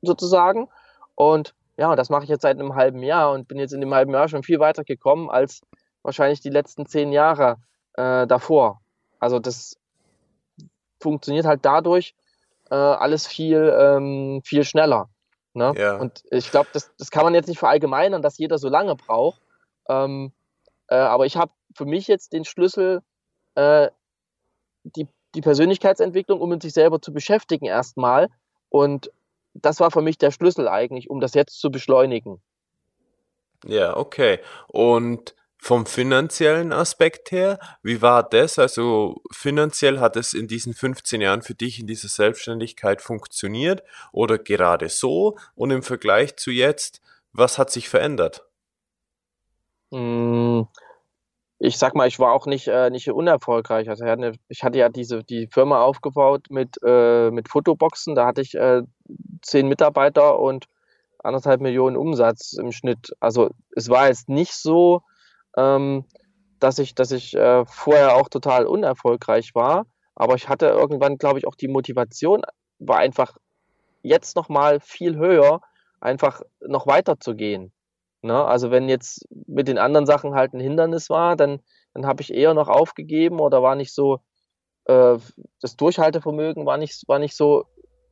[0.00, 0.68] sozusagen.
[1.14, 3.94] Und ja, das mache ich jetzt seit einem halben Jahr und bin jetzt in dem
[3.94, 5.60] halben Jahr schon viel weiter gekommen als
[6.02, 7.56] wahrscheinlich die letzten zehn Jahre
[7.94, 8.80] äh, davor.
[9.18, 9.76] Also das
[11.04, 12.14] funktioniert halt dadurch
[12.70, 15.08] äh, alles viel, ähm, viel schneller.
[15.52, 15.72] Ne?
[15.76, 15.98] Ja.
[15.98, 19.40] Und ich glaube, das, das kann man jetzt nicht verallgemeinern, dass jeder so lange braucht.
[19.88, 20.32] Ähm,
[20.88, 23.02] äh, aber ich habe für mich jetzt den Schlüssel,
[23.54, 23.88] äh,
[24.82, 28.30] die, die Persönlichkeitsentwicklung, um mit sich selber zu beschäftigen erstmal.
[28.70, 29.12] Und
[29.52, 32.40] das war für mich der Schlüssel eigentlich, um das jetzt zu beschleunigen.
[33.66, 34.40] Ja, okay.
[34.66, 38.58] Und vom finanziellen Aspekt her, wie war das?
[38.58, 44.36] Also finanziell hat es in diesen 15 Jahren für dich in dieser Selbstständigkeit funktioniert oder
[44.36, 45.38] gerade so?
[45.54, 47.00] Und im Vergleich zu jetzt,
[47.32, 48.46] was hat sich verändert?
[49.90, 50.68] Hm,
[51.58, 53.88] ich sag mal, ich war auch nicht, äh, nicht unerfolgreich.
[53.88, 54.04] Also
[54.48, 58.14] ich hatte ja diese, die Firma aufgebaut mit, äh, mit Fotoboxen.
[58.14, 58.82] Da hatte ich äh,
[59.40, 60.66] zehn Mitarbeiter und
[61.20, 63.14] anderthalb Millionen Umsatz im Schnitt.
[63.18, 65.00] Also es war jetzt nicht so,
[65.56, 66.04] ähm,
[66.60, 71.38] dass ich, dass ich äh, vorher auch total unerfolgreich war, aber ich hatte irgendwann, glaube
[71.38, 72.42] ich, auch die Motivation,
[72.78, 73.36] war einfach
[74.02, 75.60] jetzt nochmal viel höher,
[76.00, 77.72] einfach noch weiter zu gehen.
[78.22, 78.44] Ne?
[78.44, 81.60] Also wenn jetzt mit den anderen Sachen halt ein Hindernis war, dann,
[81.92, 84.20] dann habe ich eher noch aufgegeben oder war nicht so,
[84.84, 85.18] äh,
[85.60, 87.66] das Durchhaltevermögen war nicht, war nicht so,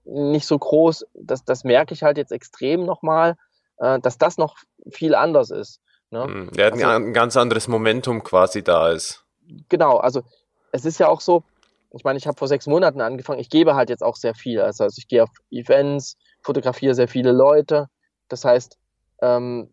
[0.04, 1.06] nicht so groß.
[1.14, 3.36] Das, das merke ich halt jetzt extrem nochmal,
[3.78, 4.56] äh, dass das noch
[4.90, 5.80] viel anders ist.
[6.12, 6.24] Ne?
[6.24, 9.24] Hm, ja, also, ein ganz anderes Momentum quasi da ist.
[9.68, 10.22] Genau, also
[10.70, 11.42] es ist ja auch so,
[11.90, 14.60] ich meine, ich habe vor sechs Monaten angefangen, ich gebe halt jetzt auch sehr viel.
[14.60, 17.88] Also, also ich gehe auf Events, fotografiere sehr viele Leute.
[18.28, 18.78] Das heißt,
[19.22, 19.72] ähm,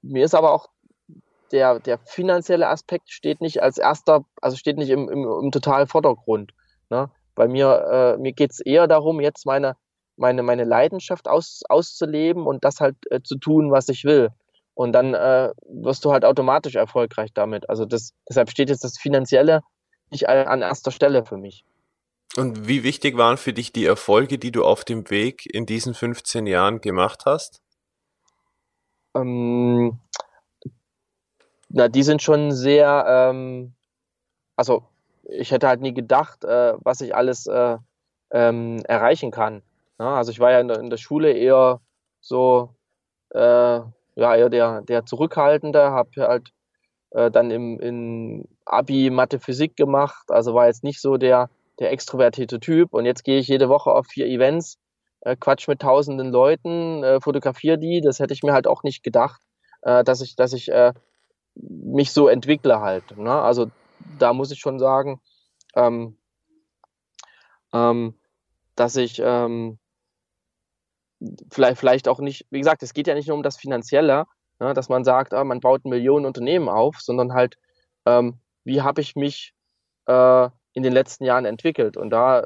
[0.00, 0.68] mir ist aber auch
[1.52, 5.86] der, der finanzielle Aspekt steht nicht als erster, also steht nicht im, im, im totalen
[5.86, 6.52] Vordergrund.
[6.90, 7.10] Ne?
[7.34, 9.76] Bei mir, äh, mir geht es eher darum, jetzt meine,
[10.16, 14.30] meine, meine Leidenschaft aus, auszuleben und das halt äh, zu tun, was ich will.
[14.78, 17.68] Und dann äh, wirst du halt automatisch erfolgreich damit.
[17.68, 19.62] Also das, deshalb steht jetzt das Finanzielle
[20.12, 21.64] nicht an erster Stelle für mich.
[22.36, 25.94] Und wie wichtig waren für dich die Erfolge, die du auf dem Weg in diesen
[25.94, 27.60] 15 Jahren gemacht hast?
[29.16, 29.98] Ähm,
[31.68, 33.74] na, die sind schon sehr, ähm,
[34.54, 34.84] also
[35.24, 37.78] ich hätte halt nie gedacht, äh, was ich alles äh,
[38.30, 39.60] ähm, erreichen kann.
[39.98, 41.80] Ja, also ich war ja in der, in der Schule eher
[42.20, 42.76] so,
[43.30, 43.80] äh,
[44.18, 46.50] ja, eher der, der Zurückhaltende, habe halt
[47.10, 51.92] äh, dann im in Abi Mathe Physik gemacht, also war jetzt nicht so der, der
[51.92, 54.78] extrovertierte Typ und jetzt gehe ich jede Woche auf vier Events,
[55.20, 59.04] äh, quatsch mit tausenden Leuten, äh, fotografiere die, das hätte ich mir halt auch nicht
[59.04, 59.40] gedacht,
[59.82, 60.92] äh, dass ich, dass ich äh,
[61.54, 63.16] mich so entwickle halt.
[63.16, 63.30] Ne?
[63.32, 63.70] Also
[64.18, 65.20] da muss ich schon sagen,
[65.76, 66.18] ähm,
[67.72, 68.14] ähm,
[68.74, 69.78] dass ich ähm,
[71.50, 74.24] vielleicht, vielleicht auch nicht, wie gesagt, es geht ja nicht nur um das Finanzielle,
[74.60, 77.56] ne, dass man sagt, ah, man baut ein Millionenunternehmen auf, sondern halt,
[78.06, 79.54] ähm, wie habe ich mich
[80.06, 81.96] äh, in den letzten Jahren entwickelt?
[81.96, 82.44] Und da äh,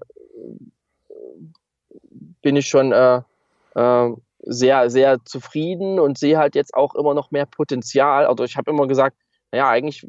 [2.40, 3.22] bin ich schon äh,
[3.74, 4.10] äh,
[4.44, 8.26] sehr, sehr zufrieden und sehe halt jetzt auch immer noch mehr Potenzial.
[8.26, 9.16] Also ich habe immer gesagt,
[9.52, 10.06] naja, eigentlich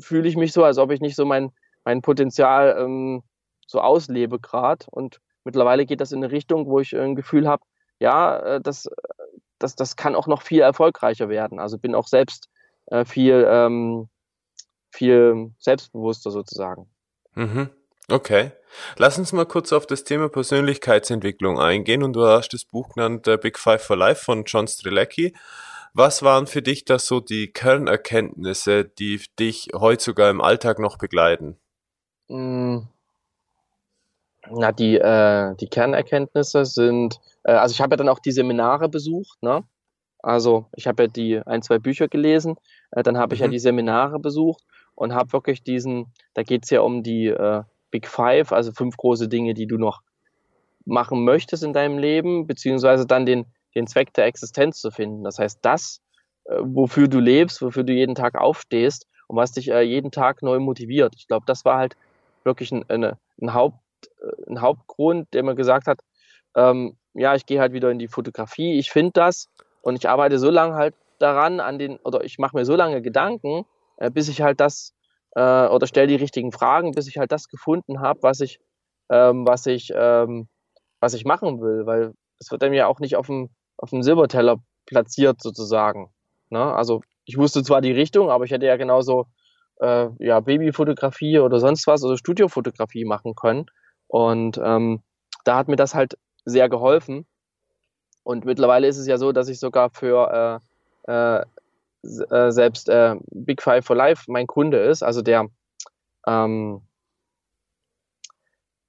[0.00, 1.50] fühle ich mich so, als ob ich nicht so mein,
[1.84, 3.22] mein Potenzial ähm,
[3.66, 4.86] so auslebe gerade.
[4.90, 7.64] Und mittlerweile geht das in eine Richtung, wo ich ein Gefühl habe,
[7.98, 8.88] ja, äh, das,
[9.58, 11.58] das, das kann auch noch viel erfolgreicher werden.
[11.58, 12.48] Also bin auch selbst
[12.86, 14.08] äh, viel, ähm,
[14.90, 16.88] viel selbstbewusster sozusagen.
[17.34, 17.70] Mhm.
[18.08, 18.52] Okay.
[18.96, 23.26] Lass uns mal kurz auf das Thema Persönlichkeitsentwicklung eingehen und du hast das Buch genannt
[23.26, 25.34] äh, Big Five for Life von John Strelecki.
[25.94, 30.98] Was waren für dich das so die Kernerkenntnisse, die dich heute sogar im Alltag noch
[30.98, 31.56] begleiten?
[32.28, 32.80] Mm.
[34.50, 38.88] Na, die, äh, die Kernerkenntnisse sind, äh, also ich habe ja dann auch die Seminare
[38.88, 39.64] besucht, ne?
[40.22, 42.56] Also ich habe ja die ein, zwei Bücher gelesen,
[42.90, 43.52] äh, dann habe ich ja mhm.
[43.52, 44.62] die Seminare besucht
[44.94, 48.96] und habe wirklich diesen, da geht es ja um die äh, Big Five, also fünf
[48.96, 50.00] große Dinge, die du noch
[50.84, 55.24] machen möchtest in deinem Leben, beziehungsweise dann den, den Zweck der Existenz zu finden.
[55.24, 56.00] Das heißt, das,
[56.44, 60.42] äh, wofür du lebst, wofür du jeden Tag aufstehst und was dich äh, jeden Tag
[60.42, 61.14] neu motiviert.
[61.16, 61.96] Ich glaube, das war halt
[62.44, 63.78] wirklich ein, eine, ein, Haupt,
[64.48, 66.00] ein Hauptgrund, der mir gesagt hat,
[66.56, 69.48] ähm, ja, ich gehe halt wieder in die Fotografie, ich finde das
[69.82, 73.02] und ich arbeite so lange halt daran, an den, oder ich mache mir so lange
[73.02, 73.64] Gedanken,
[73.96, 74.94] äh, bis ich halt das
[75.34, 78.60] äh, oder stelle die richtigen Fragen, bis ich halt das gefunden habe, was ich,
[79.10, 80.48] ähm, was ich, ähm,
[81.00, 84.02] was ich machen will, weil es wird dann ja auch nicht auf dem, auf dem
[84.02, 86.10] Silberteller platziert sozusagen.
[86.50, 86.60] Ne?
[86.60, 89.26] Also ich wusste zwar die Richtung, aber ich hätte ja genauso
[89.80, 93.66] äh, ja, Babyfotografie oder sonst was, also Studiofotografie machen können.
[94.14, 95.02] Und ähm,
[95.42, 97.26] da hat mir das halt sehr geholfen.
[98.22, 100.62] Und mittlerweile ist es ja so, dass ich sogar für
[101.08, 101.44] äh, äh,
[102.30, 105.48] äh, selbst äh, Big Five for Life mein Kunde ist, also der,
[106.28, 106.82] ähm,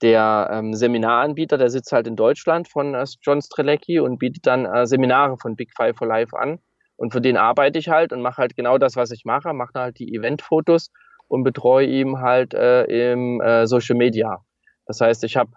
[0.04, 4.68] der ähm, Seminaranbieter, der sitzt halt in Deutschland von äh, John Strelecki und bietet dann
[4.68, 6.60] äh, Seminare von Big Five for Life an.
[6.98, 9.74] Und für den arbeite ich halt und mache halt genau das, was ich mache, mache
[9.74, 10.92] halt die Eventfotos
[11.28, 12.84] und betreue ihm halt äh,
[13.14, 14.46] im äh, Social Media.
[14.86, 15.52] Das heißt, ich habe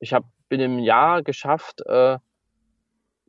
[0.00, 2.18] ich hab, bin im Jahr geschafft, äh,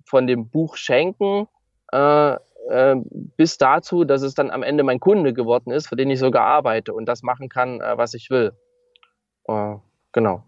[0.05, 1.47] von dem Buch Schenken
[1.91, 2.95] äh, äh,
[3.37, 6.45] bis dazu, dass es dann am Ende mein Kunde geworden ist, für den ich sogar
[6.45, 8.53] arbeite und das machen kann, äh, was ich will.
[9.47, 9.75] Äh,
[10.11, 10.43] genau.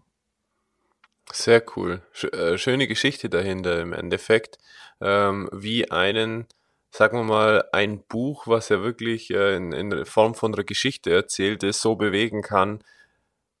[1.32, 2.02] Sehr cool.
[2.32, 4.58] Äh, schöne Geschichte dahinter im Endeffekt,
[5.00, 6.46] ähm, wie einen,
[6.90, 11.12] sagen wir mal, ein Buch, was ja wirklich äh, in, in Form von einer Geschichte
[11.12, 12.84] erzählt ist, so bewegen kann,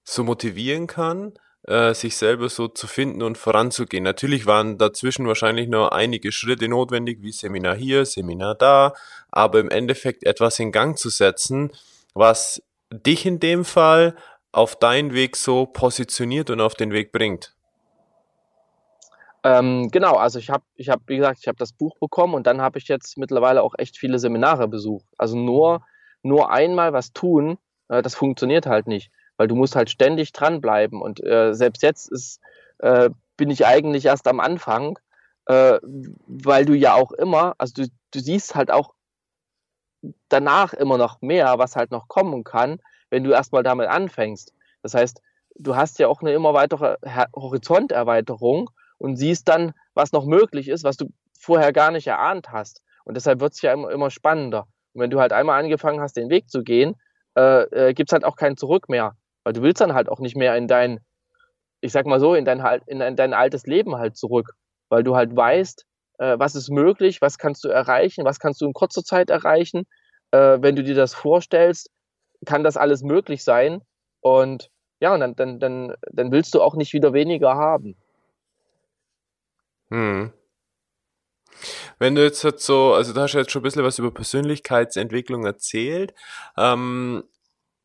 [0.04, 1.34] so motivieren kann,
[1.66, 4.04] äh, sich selber so zu finden und voranzugehen.
[4.04, 8.94] Natürlich waren dazwischen wahrscheinlich nur einige Schritte notwendig, wie Seminar hier, Seminar da,
[9.30, 11.70] aber im Endeffekt etwas in Gang zu setzen,
[12.14, 14.16] was dich in dem Fall
[14.52, 17.54] auf deinen Weg so positioniert und auf den Weg bringt?
[19.44, 22.46] Ähm, genau, also ich habe, ich habe, wie gesagt, ich habe das Buch bekommen und
[22.46, 25.06] dann habe ich jetzt mittlerweile auch echt viele Seminare besucht.
[25.18, 25.84] Also nur,
[26.22, 29.10] nur einmal was tun, äh, das funktioniert halt nicht,
[29.42, 32.40] weil du musst halt ständig dranbleiben und äh, selbst jetzt ist,
[32.78, 35.00] äh, bin ich eigentlich erst am Anfang,
[35.46, 35.80] äh,
[36.28, 38.94] weil du ja auch immer, also du, du siehst halt auch
[40.28, 42.78] danach immer noch mehr, was halt noch kommen kann,
[43.10, 44.54] wenn du erstmal damit anfängst.
[44.80, 45.20] Das heißt,
[45.56, 46.94] du hast ja auch eine immer weitere
[47.34, 52.80] Horizonterweiterung und siehst dann, was noch möglich ist, was du vorher gar nicht erahnt hast.
[53.02, 54.68] Und deshalb wird es ja immer, immer spannender.
[54.92, 56.94] Und wenn du halt einmal angefangen hast, den Weg zu gehen,
[57.36, 59.16] äh, äh, gibt es halt auch kein Zurück mehr.
[59.44, 61.00] Weil du willst dann halt auch nicht mehr in dein,
[61.80, 64.54] ich sag mal so, in dein, in dein altes Leben halt zurück.
[64.88, 65.84] Weil du halt weißt,
[66.18, 69.86] äh, was ist möglich, was kannst du erreichen, was kannst du in kurzer Zeit erreichen.
[70.30, 71.90] Äh, wenn du dir das vorstellst,
[72.46, 73.82] kann das alles möglich sein.
[74.20, 77.96] Und ja, und dann, dann, dann, dann willst du auch nicht wieder weniger haben.
[79.90, 80.32] Hm.
[81.98, 85.44] Wenn du jetzt halt so, also du hast jetzt schon ein bisschen was über Persönlichkeitsentwicklung
[85.44, 86.14] erzählt.
[86.56, 87.24] Ähm,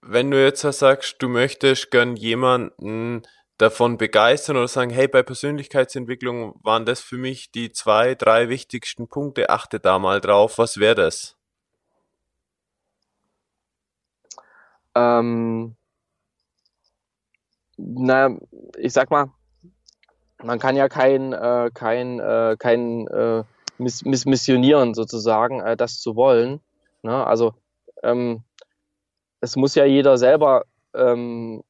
[0.07, 3.23] wenn du jetzt sagst, du möchtest gern jemanden
[3.57, 9.07] davon begeistern oder sagen, hey, bei Persönlichkeitsentwicklung waren das für mich die zwei, drei wichtigsten
[9.07, 11.35] Punkte, achte da mal drauf, was wäre das?
[14.95, 15.75] Ähm,
[17.77, 18.37] na,
[18.77, 19.31] ich sag mal,
[20.41, 23.43] man kann ja kein, äh, kein, äh, kein äh,
[23.77, 26.61] miss miss missionieren sozusagen, äh, das zu wollen.
[27.01, 27.25] Ne?
[27.25, 27.53] Also
[28.03, 28.43] ähm,
[29.41, 31.63] es muss ja jeder selber ähm,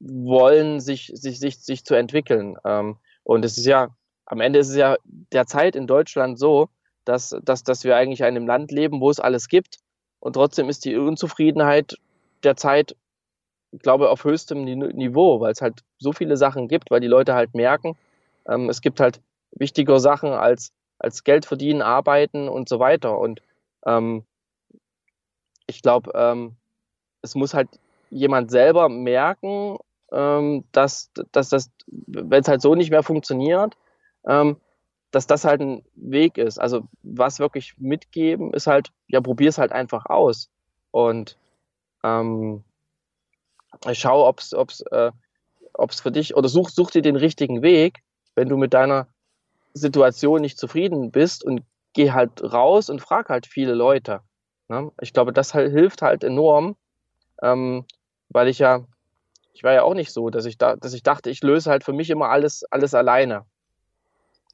[0.00, 2.56] wollen, sich, sich, sich, sich zu entwickeln.
[2.64, 3.88] Ähm, und es ist ja,
[4.26, 6.68] am Ende ist es ja derzeit in Deutschland so,
[7.04, 9.78] dass, dass, dass wir eigentlich in einem Land leben, wo es alles gibt.
[10.20, 11.96] Und trotzdem ist die Unzufriedenheit
[12.42, 12.96] derzeit
[13.72, 17.34] ich glaube, auf höchstem Niveau, weil es halt so viele Sachen gibt, weil die Leute
[17.34, 17.96] halt merken,
[18.48, 23.18] ähm, es gibt halt wichtigere Sachen als, als Geld verdienen, arbeiten und so weiter.
[23.18, 23.42] Und
[23.84, 24.24] ähm,
[25.66, 26.56] ich glaube, ähm,
[27.26, 27.68] es muss halt
[28.10, 29.78] jemand selber merken,
[30.12, 33.76] ähm, dass, dass das, wenn es halt so nicht mehr funktioniert,
[34.26, 34.56] ähm,
[35.10, 36.58] dass das halt ein Weg ist.
[36.58, 40.50] Also was wirklich mitgeben ist halt, ja, probier es halt einfach aus.
[40.90, 41.36] Und
[42.04, 42.64] ähm,
[43.92, 45.10] schau, ob es ob's, äh,
[45.74, 48.02] ob's für dich oder such, such dir den richtigen Weg,
[48.34, 49.08] wenn du mit deiner
[49.74, 51.62] Situation nicht zufrieden bist und
[51.92, 54.20] geh halt raus und frag halt viele Leute.
[54.68, 54.92] Ne?
[55.00, 56.76] Ich glaube, das halt, hilft halt enorm,
[57.42, 57.84] ähm,
[58.28, 58.84] weil ich ja,
[59.52, 61.84] ich war ja auch nicht so, dass ich da, dass ich dachte, ich löse halt
[61.84, 63.44] für mich immer alles, alles alleine.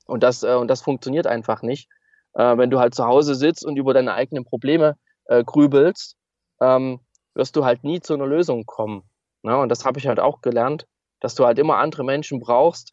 [0.06, 1.88] Und das, äh, und das funktioniert einfach nicht.
[2.34, 6.16] Äh, wenn du halt zu Hause sitzt und über deine eigenen Probleme äh, grübelst,
[6.60, 7.00] ähm,
[7.34, 9.02] wirst du halt nie zu einer Lösung kommen.
[9.42, 9.56] Ne?
[9.56, 10.86] Und das habe ich halt auch gelernt,
[11.20, 12.92] dass du halt immer andere Menschen brauchst,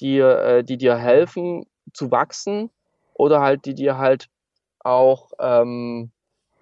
[0.00, 2.70] die, äh, die dir helfen zu wachsen
[3.14, 4.28] oder halt, die dir halt
[4.78, 6.10] auch ähm,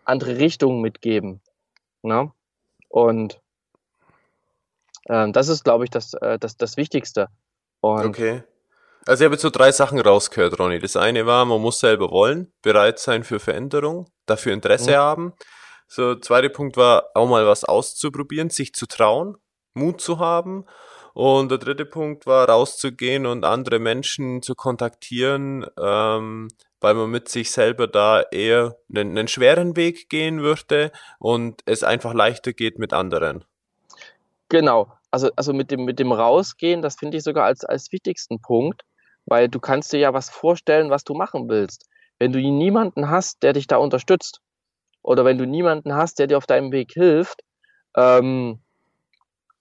[0.05, 1.41] andere Richtungen mitgeben.
[2.03, 2.33] Ne?
[2.89, 3.41] Und
[5.05, 7.29] äh, das ist, glaube ich, das, äh, das, das Wichtigste.
[7.81, 8.43] Und okay.
[9.07, 10.81] Also ich habe jetzt so drei Sachen rausgehört, Ronny.
[10.81, 14.97] Das eine war, man muss selber wollen, bereit sein für Veränderung, dafür Interesse mhm.
[14.97, 15.35] haben
[15.89, 19.37] so, zweiter Punkt war auch mal was auszuprobieren, sich zu trauen,
[19.73, 20.67] Mut zu haben.
[21.15, 26.49] Und der dritte Punkt war rauszugehen und andere Menschen zu kontaktieren, ähm,
[26.81, 31.83] weil man mit sich selber da eher einen, einen schweren Weg gehen würde und es
[31.83, 33.45] einfach leichter geht mit anderen.
[34.49, 38.41] Genau, also, also mit, dem, mit dem Rausgehen, das finde ich sogar als, als wichtigsten
[38.41, 38.83] Punkt,
[39.27, 41.87] weil du kannst dir ja was vorstellen, was du machen willst.
[42.19, 44.41] Wenn du niemanden hast, der dich da unterstützt,
[45.03, 47.43] oder wenn du niemanden hast, der dir auf deinem Weg hilft,
[47.97, 48.61] ähm,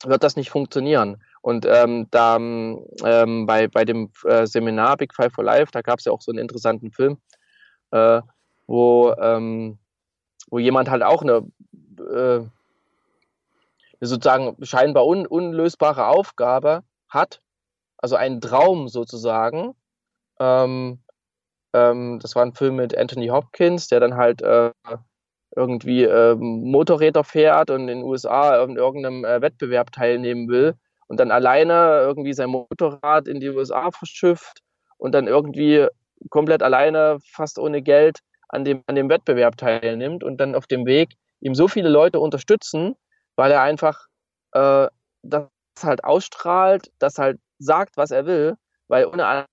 [0.03, 1.23] wird das nicht funktionieren.
[1.47, 5.99] Und ähm, da ähm, bei, bei dem äh, Seminar Big Five for Life, da gab
[5.99, 7.19] es ja auch so einen interessanten Film,
[7.91, 8.21] äh,
[8.67, 9.79] wo, ähm,
[10.49, 11.49] wo jemand halt auch eine,
[12.01, 12.41] äh,
[14.01, 17.39] sozusagen scheinbar un unlösbare Aufgabe hat,
[17.97, 19.73] also einen Traum sozusagen.
[20.41, 20.99] Ähm,
[21.71, 24.71] ähm, das war ein Film mit Anthony Hopkins, der dann halt äh,
[25.55, 30.75] irgendwie ähm, Motorräder fährt und in den USA in irgendeinem äh, Wettbewerb teilnehmen will
[31.07, 34.61] und dann alleine irgendwie sein Motorrad in die USA verschifft
[34.97, 35.87] und dann irgendwie
[36.29, 40.85] komplett alleine, fast ohne Geld, an dem, an dem Wettbewerb teilnimmt und dann auf dem
[40.85, 42.95] Weg ihm so viele Leute unterstützen,
[43.35, 44.05] weil er einfach
[44.53, 44.87] äh,
[45.23, 45.47] das
[45.81, 48.55] halt ausstrahlt, das halt sagt, was er will,
[48.87, 49.45] weil ohne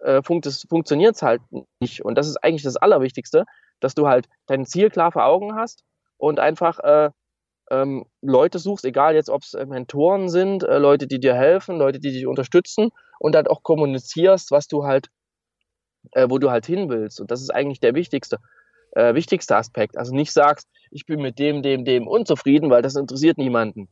[0.00, 1.42] äh, funkt funktioniert es halt
[1.80, 2.04] nicht.
[2.04, 3.44] Und das ist eigentlich das Allerwichtigste,
[3.80, 5.84] dass du halt dein Ziel klar vor Augen hast
[6.16, 7.10] und einfach äh,
[7.70, 11.78] ähm, Leute suchst, egal jetzt, ob es äh, Mentoren sind, äh, Leute, die dir helfen,
[11.78, 15.08] Leute, die dich unterstützen und dann auch kommunizierst, was du halt,
[16.12, 17.20] äh, wo du halt hin willst.
[17.20, 18.38] Und das ist eigentlich der wichtigste,
[18.92, 19.96] äh, wichtigste Aspekt.
[19.96, 23.88] Also nicht sagst, ich bin mit dem, dem, dem unzufrieden, weil das interessiert niemanden,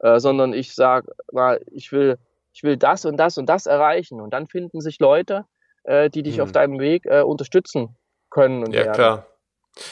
[0.00, 2.18] äh, sondern ich sage mal, ich will,
[2.52, 4.20] ich will das und das und das erreichen.
[4.20, 5.44] Und dann finden sich Leute,
[5.84, 6.44] äh, die dich hm.
[6.44, 7.96] auf deinem Weg unterstützen
[8.30, 8.64] können.
[8.64, 8.92] Und ja, werden.
[8.94, 9.26] klar.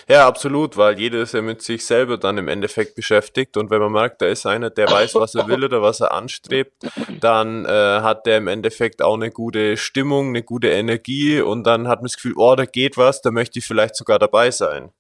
[0.09, 3.81] Ja, absolut, weil jeder ist ja mit sich selber dann im Endeffekt beschäftigt und wenn
[3.81, 6.73] man merkt, da ist einer, der weiß, was er will oder was er anstrebt,
[7.21, 11.87] dann äh, hat der im Endeffekt auch eine gute Stimmung, eine gute Energie und dann
[11.89, 14.91] hat man das Gefühl, oh, da geht was, da möchte ich vielleicht sogar dabei sein.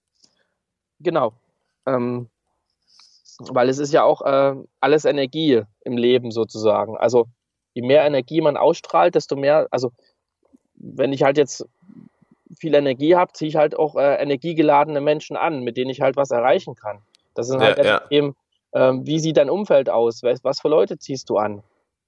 [1.01, 1.33] Genau.
[1.87, 2.29] Ähm,
[3.39, 6.97] weil es ist ja auch äh, alles Energie im Leben sozusagen.
[6.97, 7.27] Also
[7.73, 9.93] je mehr Energie man ausstrahlt, desto mehr, also
[10.75, 11.67] wenn ich halt jetzt
[12.59, 16.17] viel Energie habe, ziehe ich halt auch äh, energiegeladene Menschen an, mit denen ich halt
[16.17, 17.01] was erreichen kann.
[17.35, 18.37] Das ist halt ja, eben,
[18.73, 20.23] ähm, wie sieht dein Umfeld aus?
[20.23, 21.63] Was, für Leute ziehst du an?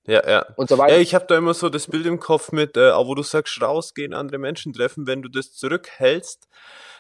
[0.07, 0.47] Ja, ja.
[0.57, 0.95] Und so weiter.
[0.95, 3.61] Ja, ich habe da immer so das Bild im Kopf mit, äh, wo du sagst,
[3.61, 6.49] rausgehen, andere Menschen treffen, wenn du das zurückhältst,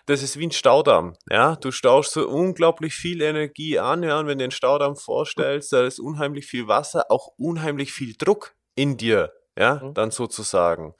[0.06, 1.56] das ist wie ein Staudamm, ja.
[1.56, 5.84] Du staust so unglaublich viel Energie an, ja, und wenn du den Staudamm vorstellst, da
[5.84, 9.94] ist unheimlich viel Wasser, auch unheimlich viel Druck in dir, ja, mhm.
[9.94, 10.94] dann sozusagen.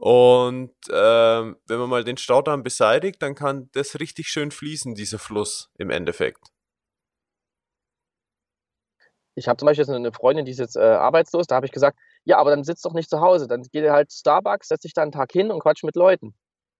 [0.00, 5.18] Und ähm, wenn man mal den Staudamm beseitigt, dann kann das richtig schön fließen, dieser
[5.18, 6.40] Fluss im Endeffekt.
[9.34, 11.72] Ich habe zum Beispiel jetzt eine Freundin, die ist jetzt äh, arbeitslos, da habe ich
[11.72, 14.94] gesagt, ja, aber dann sitzt doch nicht zu Hause, dann geht halt Starbucks, setzt sich
[14.94, 16.34] da einen Tag hin und quatscht mit Leuten.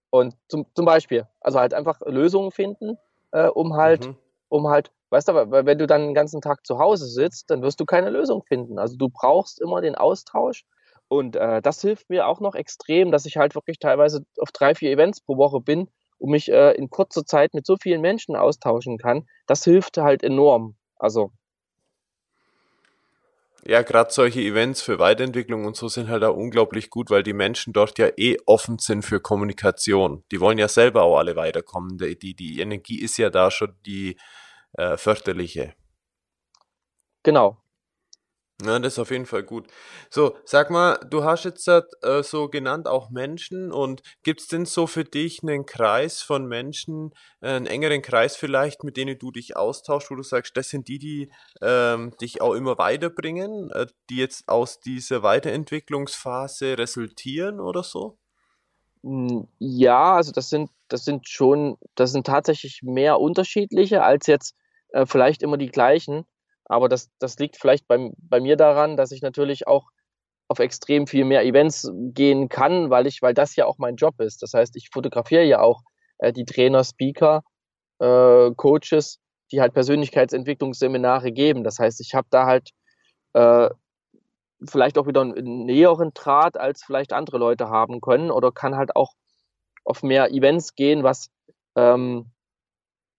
[0.09, 2.97] Und zum, zum Beispiel, also halt einfach Lösungen finden,
[3.33, 4.17] äh, um halt, mhm.
[4.49, 7.61] um halt, weißt du, aber wenn du dann den ganzen Tag zu Hause sitzt, dann
[7.61, 8.79] wirst du keine Lösung finden.
[8.79, 10.65] Also du brauchst immer den Austausch
[11.11, 14.77] und äh, das hilft mir auch noch extrem, dass ich halt wirklich teilweise auf drei,
[14.77, 18.37] vier Events pro Woche bin und mich äh, in kurzer Zeit mit so vielen Menschen
[18.37, 19.27] austauschen kann.
[19.49, 20.77] Das hilft halt enorm.
[20.95, 21.33] Also.
[23.67, 27.33] Ja, gerade solche Events für Weiterentwicklung und so sind halt auch unglaublich gut, weil die
[27.33, 30.23] Menschen dort ja eh offen sind für Kommunikation.
[30.31, 31.99] Die wollen ja selber auch alle weiterkommen.
[31.99, 34.17] Die, die, die Energie ist ja da schon die
[34.75, 35.75] äh, förderliche.
[37.25, 37.59] Genau,
[38.65, 39.67] ja, das ist auf jeden Fall gut.
[40.11, 44.67] So, sag mal, du hast jetzt äh, so genannt auch Menschen und gibt es denn
[44.67, 49.31] so für dich einen Kreis von Menschen, äh, einen engeren Kreis vielleicht, mit denen du
[49.31, 51.31] dich austauschst, wo du sagst, das sind die, die
[51.63, 58.19] ähm, dich auch immer weiterbringen, äh, die jetzt aus dieser Weiterentwicklungsphase resultieren oder so?
[59.03, 64.55] Hm, ja, also das sind, das sind schon, das sind tatsächlich mehr unterschiedliche als jetzt
[64.91, 66.27] äh, vielleicht immer die gleichen.
[66.71, 69.91] Aber das, das liegt vielleicht bei, bei mir daran, dass ich natürlich auch
[70.47, 74.21] auf extrem viel mehr Events gehen kann, weil ich, weil das ja auch mein Job
[74.21, 74.43] ist.
[74.43, 75.83] Das heißt, ich fotografiere ja auch
[76.19, 77.43] äh, die Trainer, Speaker,
[77.99, 79.19] äh, Coaches,
[79.51, 81.65] die halt Persönlichkeitsentwicklungsseminare geben.
[81.65, 82.71] Das heißt, ich habe da halt
[83.33, 83.69] äh,
[84.69, 88.95] vielleicht auch wieder einen näheren Draht, als vielleicht andere Leute haben können, oder kann halt
[88.95, 89.15] auch
[89.85, 91.31] auf mehr Events gehen, was,
[91.75, 92.31] ähm,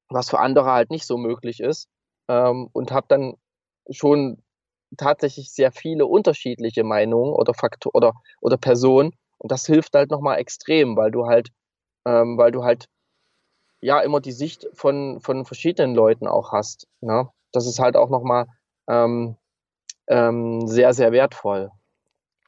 [0.08, 1.90] was für andere halt nicht so möglich ist.
[2.30, 3.36] Ähm, und habe dann
[3.90, 4.44] schon
[4.98, 9.14] tatsächlich sehr viele unterschiedliche Meinungen oder Faktor oder, oder Personen.
[9.38, 11.50] Und das hilft halt nochmal extrem, weil du halt,
[12.06, 12.88] ähm, weil du halt
[13.82, 16.88] ja immer die Sicht von, von verschiedenen Leuten auch hast.
[17.02, 17.30] Ne?
[17.52, 18.48] Das ist halt auch nochmal
[18.88, 19.38] ähm,
[20.08, 21.72] ähm, sehr, sehr wertvoll.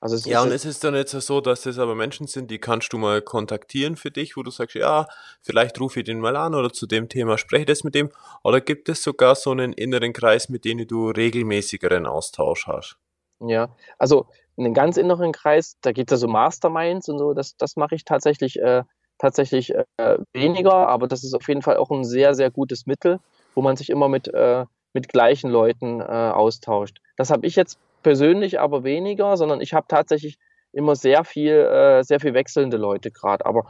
[0.04, 2.92] Also ja, und es ist dann jetzt so, dass es aber Menschen sind, die kannst
[2.92, 5.08] du mal kontaktieren für dich, wo du sagst, ja,
[5.42, 8.10] vielleicht rufe ich den mal an oder zu dem Thema spreche das mit dem.
[8.44, 12.98] Oder gibt es sogar so einen inneren Kreis, mit dem du regelmäßigeren Austausch hast?
[13.40, 14.26] Ja, also
[14.58, 17.96] einen ganz inneren Kreis, da geht es ja so Masterminds und so, das, das mache
[17.96, 18.84] ich tatsächlich, äh,
[19.20, 23.22] tatsächlich äh, weniger, aber das ist auf jeden Fall auch ein sehr, sehr gutes Mittel,
[23.56, 27.00] wo man sich immer mit, äh, mit gleichen Leuten äh, austauscht.
[27.16, 30.38] Das habe ich jetzt persönlich aber weniger, sondern ich habe tatsächlich
[30.72, 33.46] immer sehr viel, äh, sehr viel wechselnde Leute gerade.
[33.46, 33.66] Aber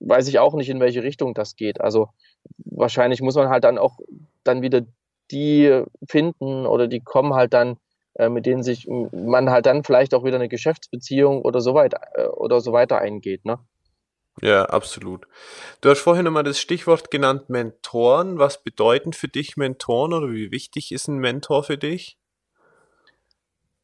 [0.00, 1.80] weiß ich auch nicht, in welche Richtung das geht.
[1.80, 2.08] Also
[2.58, 3.98] wahrscheinlich muss man halt dann auch
[4.44, 4.82] dann wieder
[5.30, 7.76] die finden oder die kommen halt dann,
[8.14, 11.94] äh, mit denen sich man halt dann vielleicht auch wieder eine Geschäftsbeziehung oder so weit
[12.14, 13.58] äh, oder so weiter eingeht, ne?
[14.40, 15.26] Ja, absolut.
[15.80, 18.38] Du hast vorhin nochmal das Stichwort genannt Mentoren.
[18.38, 22.18] Was bedeuten für dich Mentoren oder wie wichtig ist ein Mentor für dich?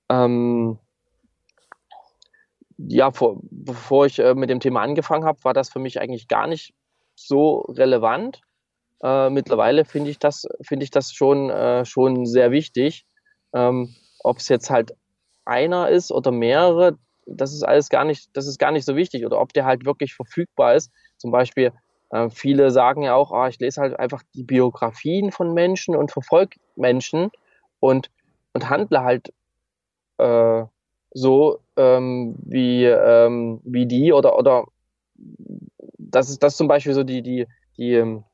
[0.09, 0.79] Ähm,
[2.79, 6.29] ja, vor, bevor ich äh, mit dem Thema angefangen habe, war das für mich eigentlich
[6.29, 6.75] gar nicht
[7.15, 8.41] so relevant.
[9.03, 13.07] Äh, mittlerweile finde ich das, finde ich das schon, äh, schon sehr wichtig.
[13.55, 13.95] Ähm,
[14.25, 14.95] Ob es jetzt halt
[15.45, 19.27] einer ist oder mehrere, das ist alles gar nicht, das ist gar nicht so wichtig.
[19.27, 20.91] Oder ob der halt wirklich verfügbar ist.
[21.19, 21.73] Zum Beispiel
[22.11, 26.13] Äh, viele sagen ja auch, oh, ich lese halt einfach die Biografien von Menschen und
[26.13, 27.31] verfolge Menschen
[27.81, 28.11] und,
[28.53, 29.33] und handle halt
[30.19, 30.65] äh,
[31.13, 34.65] so ähm, wie, ähm, wie die oder, oder
[35.99, 37.47] das ist das zum Beispiel so die, die,
[37.77, 38.25] die, ähm,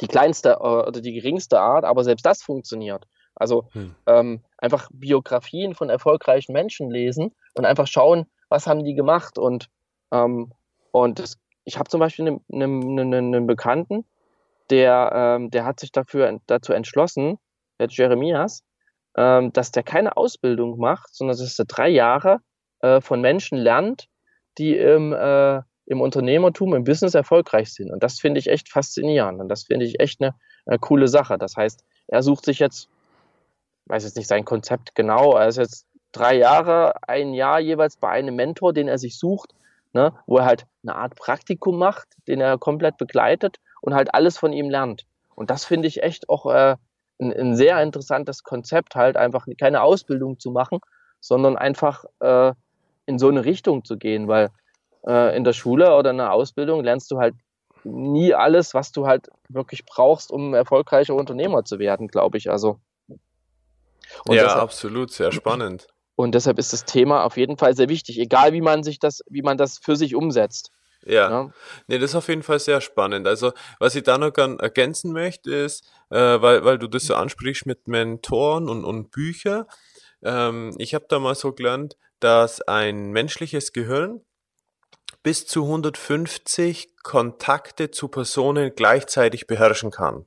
[0.00, 3.06] die kleinste äh, oder die geringste Art, aber selbst das funktioniert.
[3.34, 3.94] Also hm.
[4.06, 9.68] ähm, einfach Biografien von erfolgreichen Menschen lesen und einfach schauen, was haben die gemacht und
[10.12, 10.52] ähm,
[10.92, 14.04] und das, ich habe zum Beispiel einen, einen, einen, einen Bekannten,
[14.70, 17.38] der ähm, der hat sich dafür dazu entschlossen,
[17.80, 18.62] der Jeremias,
[19.16, 22.40] ähm, dass der keine Ausbildung macht, sondern dass er drei Jahre
[22.80, 24.08] äh, von Menschen lernt,
[24.58, 27.90] die im äh, im Unternehmertum, im Business erfolgreich sind.
[27.90, 29.40] Und das finde ich echt faszinierend.
[29.40, 30.34] Und das finde ich echt eine,
[30.66, 31.38] eine, coole Sache.
[31.38, 32.88] Das heißt, er sucht sich jetzt,
[33.86, 38.08] weiß jetzt nicht sein Konzept genau, er ist jetzt drei Jahre, ein Jahr jeweils bei
[38.08, 39.54] einem Mentor, den er sich sucht,
[39.92, 44.38] ne, wo er halt eine Art Praktikum macht, den er komplett begleitet und halt alles
[44.38, 45.04] von ihm lernt.
[45.34, 46.76] Und das finde ich echt auch äh,
[47.20, 50.80] ein, ein, sehr interessantes Konzept, halt einfach keine Ausbildung zu machen,
[51.20, 52.52] sondern einfach äh,
[53.06, 54.50] in so eine Richtung zu gehen, weil
[55.06, 57.34] äh, in der Schule oder in der Ausbildung lernst du halt
[57.84, 62.50] nie alles, was du halt wirklich brauchst, um erfolgreicher Unternehmer zu werden, glaube ich.
[62.50, 62.78] Also.
[64.26, 65.86] ja, deshalb, absolut, sehr spannend.
[66.16, 69.22] Und deshalb ist das Thema auf jeden Fall sehr wichtig, egal wie man sich das,
[69.28, 70.70] wie man das für sich umsetzt.
[71.06, 71.30] Ja.
[71.30, 71.50] ja.
[71.86, 73.26] Nee, das ist auf jeden Fall sehr spannend.
[73.26, 77.14] Also, was ich da noch gern ergänzen möchte, ist, äh, weil, weil du das so
[77.14, 79.66] ansprichst mit Mentoren und, und Bücher.
[80.22, 84.22] Ähm, ich habe da mal so gelernt, dass ein menschliches Gehirn
[85.22, 90.26] bis zu 150 Kontakte zu Personen gleichzeitig beherrschen kann.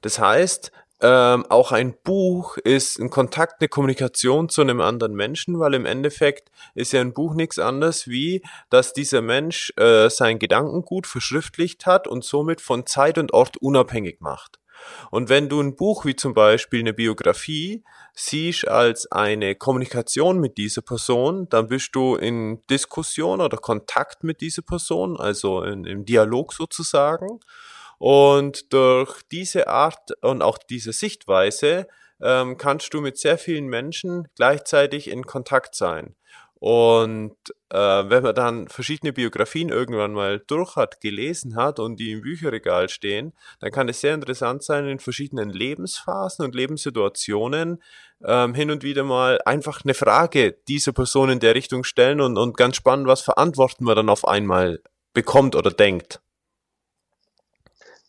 [0.00, 0.70] Das heißt,
[1.00, 5.86] ähm, auch ein Buch ist ein Kontakt, eine Kommunikation zu einem anderen Menschen, weil im
[5.86, 11.86] Endeffekt ist ja ein Buch nichts anderes wie, dass dieser Mensch äh, sein Gedankengut verschriftlicht
[11.86, 14.58] hat und somit von Zeit und Ort unabhängig macht.
[15.10, 20.58] Und wenn du ein Buch wie zum Beispiel eine Biografie siehst als eine Kommunikation mit
[20.58, 26.04] dieser Person, dann bist du in Diskussion oder Kontakt mit dieser Person, also in, im
[26.04, 27.40] Dialog sozusagen.
[28.06, 31.88] Und durch diese Art und auch diese Sichtweise
[32.20, 36.14] ähm, kannst du mit sehr vielen Menschen gleichzeitig in Kontakt sein.
[36.56, 37.34] Und
[37.70, 42.20] äh, wenn man dann verschiedene Biografien irgendwann mal durch hat, gelesen hat und die im
[42.20, 47.82] Bücherregal stehen, dann kann es sehr interessant sein, in verschiedenen Lebensphasen und Lebenssituationen
[48.22, 52.36] ähm, hin und wieder mal einfach eine Frage dieser Person in der Richtung stellen und,
[52.36, 54.82] und ganz spannend, was für Antworten man dann auf einmal
[55.14, 56.20] bekommt oder denkt.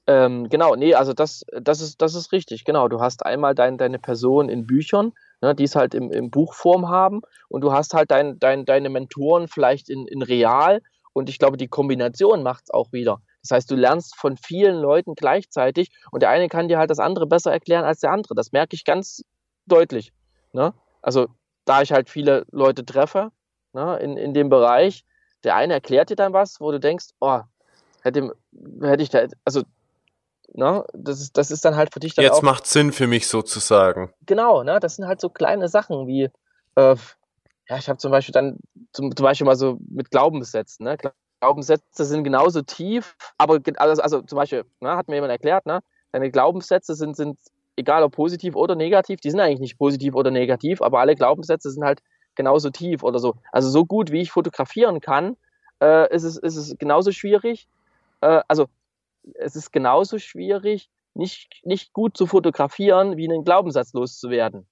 [0.08, 2.88] Ähm, genau, nee, also das, das, ist, das ist richtig, genau.
[2.88, 6.90] Du hast einmal dein, deine Person in Büchern ne, die es halt im, im Buchform
[6.90, 10.82] haben und du hast halt dein, dein, deine Mentoren vielleicht in, in real
[11.14, 13.22] und ich glaube, die Kombination macht es auch wieder.
[13.42, 17.00] Das heißt, du lernst von vielen Leuten gleichzeitig und der eine kann dir halt das
[17.00, 18.36] andere besser erklären als der andere.
[18.36, 19.24] Das merke ich ganz
[19.68, 20.12] deutlich.
[20.52, 20.74] Ne?
[21.02, 21.28] Also,
[21.64, 23.32] da ich halt viele Leute treffe
[23.74, 25.06] ne, in, in dem Bereich,
[25.44, 27.42] der eine erklärt dir dann was, wo du denkst, oh,
[28.02, 28.36] hätte,
[28.82, 29.62] hätte ich da, also
[30.58, 30.86] Ne?
[30.94, 33.28] Das, ist, das ist dann halt für dich dann Jetzt auch, macht Sinn für mich
[33.28, 34.14] sozusagen.
[34.26, 34.80] Genau, ne?
[34.80, 36.30] das sind halt so kleine Sachen wie,
[36.76, 36.96] äh,
[37.68, 38.58] ja, ich habe zum Beispiel dann
[38.94, 40.86] zum, zum, Beispiel mal so mit Glaubenssätzen.
[40.86, 40.98] Ne?
[41.42, 45.82] Glaubenssätze sind genauso tief, aber also, also zum Beispiel, ne, hat mir jemand erklärt, ne?
[46.14, 47.38] deine Glaubenssätze sind, sind,
[47.76, 51.70] egal ob positiv oder negativ, die sind eigentlich nicht positiv oder negativ, aber alle Glaubenssätze
[51.70, 52.02] sind halt
[52.36, 53.36] genauso tief oder so.
[53.52, 55.36] Also so gut, wie ich fotografieren kann,
[55.82, 57.68] äh, ist, es, ist es genauso schwierig.
[58.22, 58.68] Äh, also
[59.36, 64.68] es ist genauso schwierig, nicht, nicht gut zu fotografieren, wie einen Glaubenssatz loszuwerden.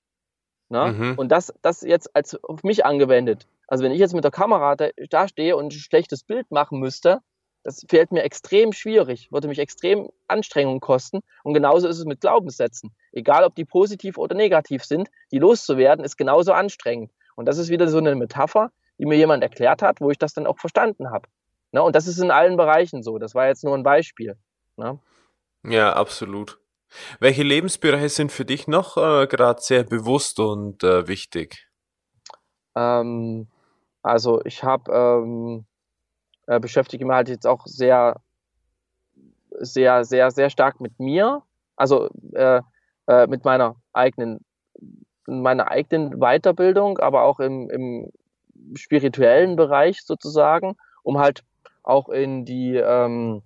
[0.69, 0.91] Ne?
[0.91, 1.13] Mhm.
[1.17, 3.47] Und das, das jetzt als auf mich angewendet.
[3.67, 6.79] Also wenn ich jetzt mit der Kamera da, da stehe und ein schlechtes Bild machen
[6.79, 7.21] müsste,
[7.63, 11.21] das fällt mir extrem schwierig, würde mich extrem Anstrengungen kosten.
[11.43, 12.93] Und genauso ist es mit Glaubenssätzen.
[13.13, 17.11] Egal, ob die positiv oder negativ sind, die loszuwerden, ist genauso anstrengend.
[17.35, 20.33] Und das ist wieder so eine Metapher, die mir jemand erklärt hat, wo ich das
[20.33, 21.29] dann auch verstanden habe.
[21.73, 21.83] Ne?
[21.83, 23.17] Und das ist in allen Bereichen so.
[23.17, 24.37] Das war jetzt nur ein Beispiel.
[24.77, 24.99] Ne?
[25.63, 26.59] Ja, absolut.
[27.19, 31.67] Welche Lebensbereiche sind für dich noch äh, gerade sehr bewusst und äh, wichtig?
[32.75, 33.47] Ähm,
[34.03, 35.65] also ich habe ähm,
[36.45, 38.21] äh, beschäftige mich halt jetzt auch sehr,
[39.59, 41.41] sehr, sehr, sehr stark mit mir,
[41.75, 42.61] also äh,
[43.07, 44.45] äh, mit meiner eigenen,
[45.25, 48.11] meiner eigenen Weiterbildung, aber auch im, im
[48.75, 51.43] spirituellen Bereich sozusagen, um halt
[51.83, 53.43] auch in die, ähm,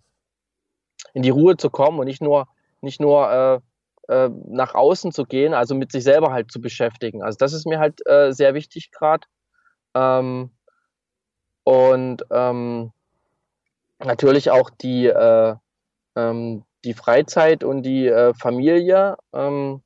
[1.14, 2.48] in die Ruhe zu kommen und nicht nur,
[2.82, 3.60] nicht nur äh,
[4.14, 7.24] äh, nach außen zu gehen, also mit sich selber halt zu beschäftigen.
[7.24, 9.28] Also das ist mir halt äh, sehr wichtig gerade.
[9.94, 10.52] Ähm,
[11.64, 12.94] und ähm,
[14.00, 15.56] natürlich auch die, äh,
[16.16, 19.82] ähm, die Freizeit und die äh, Familie, ähm,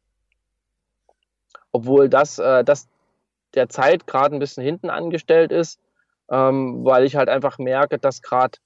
[1.71, 2.87] obwohl das, äh, das
[3.55, 5.79] der Zeit gerade ein bisschen hinten angestellt ist,
[6.31, 8.57] ähm, weil ich halt einfach merke, dass gerade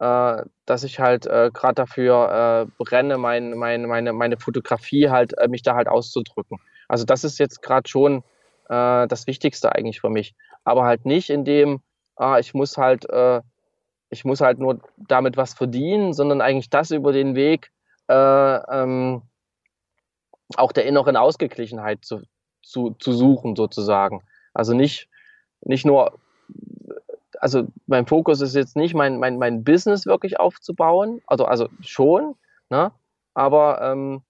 [0.00, 5.36] äh, dass ich halt äh, gerade dafür äh, brenne, mein, mein, meine, meine Fotografie halt,
[5.38, 6.58] äh, mich da halt auszudrücken.
[6.88, 8.24] Also das ist jetzt gerade schon
[8.70, 10.34] äh, das Wichtigste eigentlich für mich.
[10.64, 11.82] Aber halt nicht in dem,
[12.16, 13.42] ah, ich muss halt, äh,
[14.08, 17.70] ich muss halt nur damit was verdienen, sondern eigentlich das über den Weg
[18.08, 19.22] äh, ähm,
[20.56, 22.22] auch der inneren Ausgeglichenheit zu,
[22.62, 24.22] zu, zu suchen, sozusagen.
[24.54, 25.08] Also nicht,
[25.60, 26.18] nicht nur
[27.40, 32.36] also mein Fokus ist jetzt nicht, mein, mein, mein Business wirklich aufzubauen, also, also schon,
[32.68, 32.92] ne?
[33.34, 34.22] aber ähm,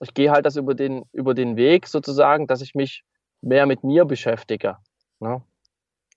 [0.00, 3.04] ich gehe halt das über den, über den Weg sozusagen, dass ich mich
[3.42, 4.76] mehr mit mir beschäftige.
[5.18, 5.42] Ne?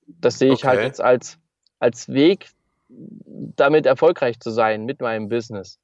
[0.06, 0.84] Das sehe ich halt okay.
[0.84, 1.40] halt jetzt als,
[1.80, 2.52] als Weg,
[2.90, 5.80] damit erfolgreich zu sein mit meinem Business.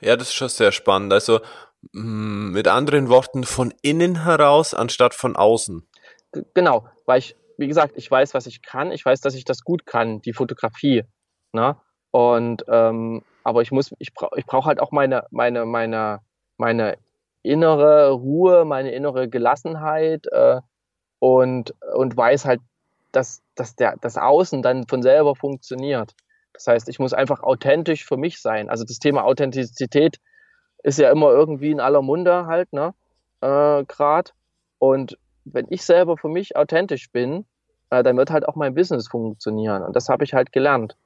[0.00, 1.12] Ja, das ist schon sehr spannend.
[1.12, 1.40] Also
[1.92, 5.86] mm, mit anderen Worten, von innen heraus anstatt von außen.
[6.54, 8.90] Genau, weil ich wie gesagt, ich weiß, was ich kann.
[8.90, 11.04] Ich weiß, dass ich das gut kann, die Fotografie.
[11.52, 11.76] Ne?
[12.10, 16.20] Und ähm, aber ich muss, ich brauche ich brauch halt auch meine, meine, meine,
[16.56, 16.98] meine
[17.42, 20.60] innere Ruhe, meine innere Gelassenheit äh,
[21.20, 22.60] und, und weiß halt,
[23.12, 26.14] dass, dass der, das Außen dann von selber funktioniert.
[26.52, 28.68] Das heißt, ich muss einfach authentisch für mich sein.
[28.68, 30.18] Also das Thema Authentizität
[30.82, 32.94] ist ja immer irgendwie in aller Munde halt, ne?
[33.40, 34.34] Äh, Grad.
[34.78, 37.44] Und wenn ich selber für mich authentisch bin,
[37.92, 39.82] äh, dann wird halt auch mein Business funktionieren.
[39.82, 40.96] Und das habe ich halt gelernt.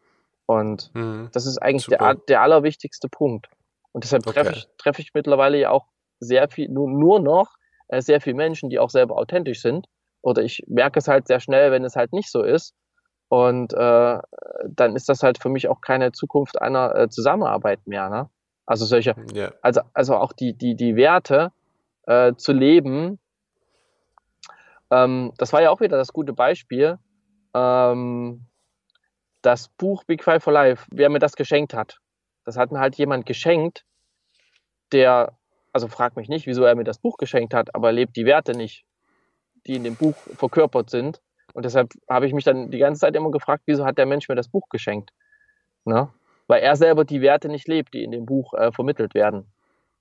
[0.47, 1.29] Und mhm.
[1.33, 3.49] das ist eigentlich der, der allerwichtigste Punkt.
[3.91, 4.59] Und deshalb treffe okay.
[4.59, 5.87] ich, treff ich mittlerweile ja auch
[6.21, 7.57] sehr viel, nur, nur noch
[7.89, 9.89] äh, sehr viele Menschen, die auch selber authentisch sind.
[10.23, 12.75] Oder ich merke es halt sehr schnell, wenn es halt nicht so ist.
[13.29, 14.19] Und äh,
[14.69, 18.09] dann ist das halt für mich auch keine Zukunft einer äh, Zusammenarbeit mehr.
[18.09, 18.31] Ne?
[18.65, 19.53] Also solche, yeah.
[19.61, 21.51] also, also auch die, die, die Werte
[22.07, 23.19] äh, zu leben,
[24.91, 26.99] ähm, das war ja auch wieder das gute Beispiel.
[27.55, 28.47] Ähm,
[29.43, 31.99] das Buch Big Five for Life, wer mir das geschenkt hat.
[32.45, 33.85] Das hat mir halt jemand geschenkt,
[34.93, 35.37] der,
[35.73, 38.53] also frag mich nicht, wieso er mir das Buch geschenkt hat, aber lebt die Werte
[38.53, 38.85] nicht,
[39.67, 41.21] die in dem Buch verkörpert sind.
[41.55, 44.29] Und deshalb habe ich mich dann die ganze Zeit immer gefragt, wieso hat der Mensch
[44.29, 45.13] mir das Buch geschenkt?
[45.85, 46.13] Ne?
[46.47, 49.53] Weil er selber die Werte nicht lebt, die in dem Buch äh, vermittelt werden.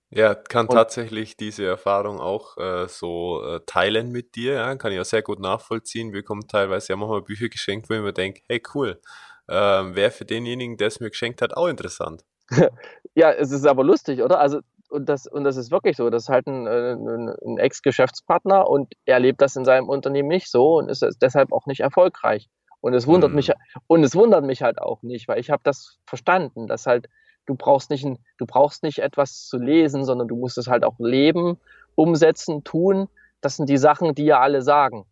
[0.10, 4.92] Ja, kann Und tatsächlich diese Erfahrung auch äh, so äh, teilen mit dir, ja, kann
[4.92, 6.14] ich auch sehr gut nachvollziehen.
[6.14, 9.02] Wir bekommen teilweise ja manchmal Bücher geschenkt, wo ich mir denke, hey cool,
[9.50, 12.24] ähm, wäre für denjenigen, der es mir geschenkt hat, auch interessant.
[13.16, 14.40] ja, es ist aber lustig, oder?
[14.40, 16.10] Also und das, und das ist wirklich so.
[16.10, 20.30] Das ist halt ein, äh, ein, ein Ex-Geschäftspartner und er lebt das in seinem Unternehmen
[20.30, 22.48] nicht so und ist deshalb auch nicht erfolgreich.
[22.82, 23.36] Und es wundert hm.
[23.36, 23.52] mich,
[23.88, 27.08] und es wundert mich halt auch nicht, weil ich habe das verstanden, dass halt
[27.46, 30.84] du brauchst nicht, ein, du brauchst nicht etwas zu lesen, sondern du musst es halt
[30.84, 31.58] auch leben,
[31.96, 33.08] umsetzen, tun.
[33.42, 35.06] Das sind die Sachen, die ja alle sagen.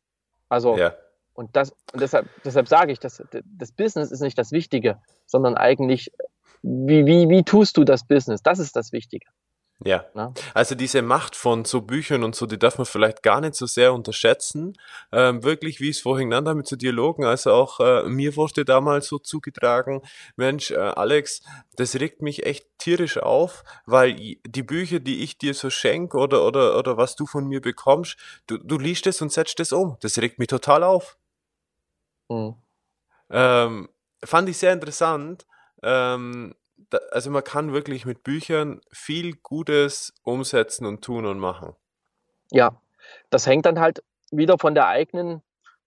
[0.50, 0.94] Also, ja.
[1.34, 5.56] und das, und deshalb, deshalb sage ich, das, das Business ist nicht das Wichtige, sondern
[5.56, 6.12] eigentlich,
[6.62, 8.42] wie, wie, wie tust du das Business?
[8.42, 9.26] Das ist das Wichtige.
[9.86, 10.06] Ja.
[10.14, 10.34] Na?
[10.54, 13.66] Also diese Macht von so Büchern und so, die darf man vielleicht gar nicht so
[13.66, 14.78] sehr unterschätzen.
[15.12, 18.66] Ähm, wirklich, wie es vorhin genannt habe, mit so Dialogen, also auch äh, mir wurde
[18.66, 20.02] damals so zugetragen,
[20.36, 21.42] Mensch, äh, Alex,
[21.76, 26.46] das regt mich echt tierisch auf, weil die Bücher, die ich dir so schenke oder,
[26.46, 28.18] oder, oder was du von mir bekommst,
[28.48, 29.98] du, du liest es und setzt es um.
[30.02, 31.18] Das regt mich total auf.
[32.30, 32.56] Mhm.
[33.30, 33.90] Ähm,
[34.24, 35.46] fand ich sehr interessant.
[35.82, 36.56] Ähm,
[37.12, 41.76] also man kann wirklich mit Büchern viel Gutes umsetzen und tun und machen.
[42.52, 42.82] Ja,
[43.30, 45.42] das hängt dann halt wieder von der eigenen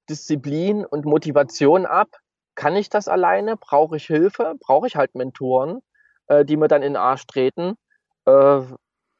[0.08, 2.08] Disziplin und Motivation ab.
[2.54, 3.56] Kann ich das alleine?
[3.56, 4.54] Brauche ich Hilfe?
[4.60, 5.82] Brauche ich halt Mentoren,
[6.28, 7.76] äh, die mir dann in den Arsch treten?
[8.24, 8.60] Äh,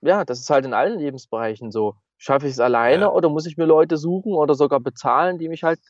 [0.00, 1.96] ja, das ist halt in allen Lebensbereichen so.
[2.18, 3.10] Schaffe ich es alleine ja.
[3.10, 5.80] oder muss ich mir Leute suchen oder sogar bezahlen, die mich halt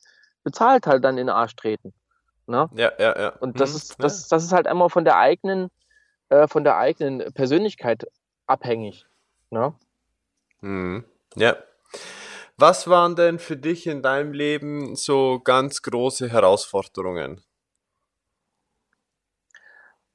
[0.43, 1.93] bezahlt halt dann in den Arsch treten?
[2.47, 2.69] Ne?
[2.75, 3.29] Ja, ja, ja.
[3.41, 5.71] Und das, mhm, ist, das, das ist halt immer von der eigenen
[6.29, 8.07] äh, von der eigenen Persönlichkeit
[8.47, 9.07] abhängig.
[9.51, 9.75] Ne?
[10.61, 11.05] Mhm.
[11.35, 11.57] Ja.
[12.59, 17.43] Was waren denn für dich in deinem Leben so ganz große Herausforderungen?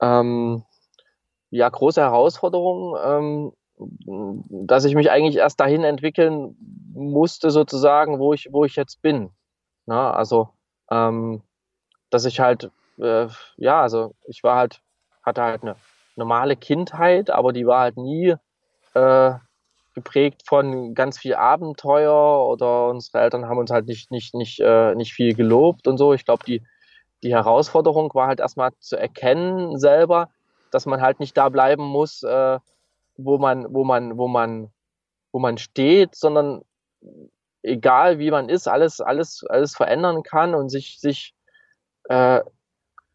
[0.02, 0.66] Ähm,
[1.52, 6.56] ja, große Herausforderungen, ähm, dass ich mich eigentlich erst dahin entwickeln
[6.94, 9.30] musste, sozusagen, wo ich, wo ich jetzt bin.
[9.86, 10.14] Na, ne?
[10.16, 10.50] also,
[10.90, 11.44] ähm,
[12.10, 14.82] dass ich halt, äh, ja, also ich war halt,
[15.24, 15.76] hatte halt eine
[16.16, 18.36] normale Kindheit, aber die war halt nie
[18.94, 19.34] äh,
[19.94, 24.96] geprägt von ganz viel Abenteuer oder unsere Eltern haben uns halt nicht, nicht, nicht, äh,
[24.96, 26.14] nicht viel gelobt und so.
[26.14, 26.64] Ich glaube, die,
[27.24, 30.30] die Herausforderung war halt erstmal zu erkennen selber,
[30.72, 32.60] dass man halt nicht da bleiben muss, äh,
[33.18, 34.72] wo man, wo man, wo man,
[35.32, 36.62] wo man steht, sondern
[37.64, 41.36] egal wie man ist, alles, alles, alles verändern kann und sich, sich
[42.06, 42.42] äh,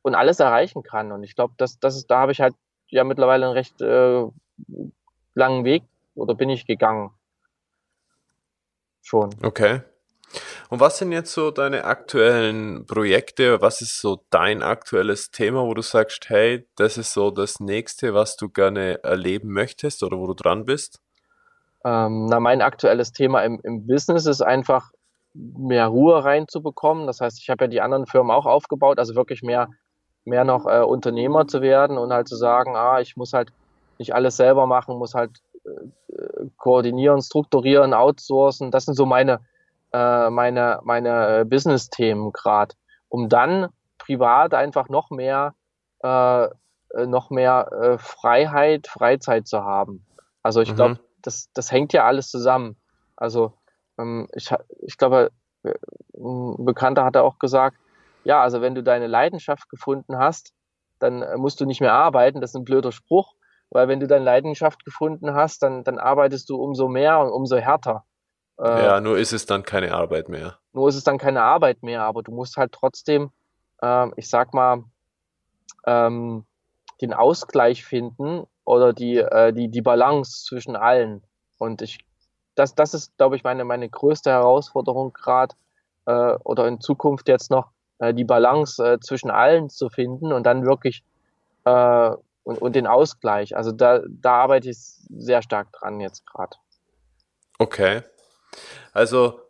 [0.02, 1.10] und alles erreichen kann.
[1.10, 2.54] Und ich glaube, das, das da habe ich halt
[2.88, 4.24] ja mittlerweile einen recht äh,
[5.34, 5.84] langen Weg
[6.14, 7.10] oder bin ich gegangen.
[9.02, 9.30] Schon.
[9.42, 9.82] Okay.
[10.68, 13.60] Und was sind jetzt so deine aktuellen Projekte?
[13.60, 18.14] Was ist so dein aktuelles Thema, wo du sagst, hey, das ist so das nächste,
[18.14, 21.00] was du gerne erleben möchtest oder wo du dran bist?
[21.84, 24.90] Ähm, na, mein aktuelles Thema im, im Business ist einfach,
[25.36, 27.06] mehr Ruhe reinzubekommen.
[27.06, 29.68] Das heißt, ich habe ja die anderen Firmen auch aufgebaut, also wirklich mehr,
[30.26, 33.52] mehr noch äh, Unternehmer zu werden und halt zu sagen, ah, ich muss halt
[33.98, 35.30] nicht alles selber machen, muss halt
[35.64, 38.70] äh, koordinieren, strukturieren, outsourcen.
[38.70, 39.40] Das sind so meine,
[39.92, 42.74] äh, meine, meine Business-Themen gerade,
[43.08, 43.68] um dann
[43.98, 45.54] privat einfach noch mehr,
[46.02, 46.48] äh,
[47.06, 50.04] noch mehr äh, Freiheit, Freizeit zu haben.
[50.42, 50.76] Also ich mhm.
[50.76, 52.76] glaube, das, das hängt ja alles zusammen.
[53.16, 53.52] Also
[53.98, 54.50] ähm, ich,
[54.82, 55.30] ich glaube,
[55.62, 55.74] äh,
[56.16, 57.76] ein Bekannter hatte auch gesagt,
[58.26, 60.52] ja, also wenn du deine Leidenschaft gefunden hast,
[60.98, 62.40] dann äh, musst du nicht mehr arbeiten.
[62.40, 63.36] Das ist ein blöder Spruch,
[63.70, 67.56] weil wenn du deine Leidenschaft gefunden hast, dann, dann arbeitest du umso mehr und umso
[67.56, 68.04] härter.
[68.58, 70.58] Äh, ja, nur ist es dann keine Arbeit mehr.
[70.72, 73.30] Nur ist es dann keine Arbeit mehr, aber du musst halt trotzdem,
[73.80, 74.82] äh, ich sag mal,
[75.86, 76.46] ähm,
[77.00, 81.22] den Ausgleich finden oder die, äh, die, die Balance zwischen allen.
[81.58, 82.00] Und ich,
[82.56, 85.54] das, das ist, glaube ich, meine, meine größte Herausforderung gerade
[86.06, 90.44] äh, oder in Zukunft jetzt noch, äh, die Balance äh, zwischen allen zu finden und
[90.44, 91.02] dann wirklich
[91.64, 92.10] äh,
[92.44, 93.56] und, und den Ausgleich.
[93.56, 96.56] Also da, da arbeite ich sehr stark dran jetzt gerade.
[97.58, 98.02] Okay.
[98.92, 99.40] Also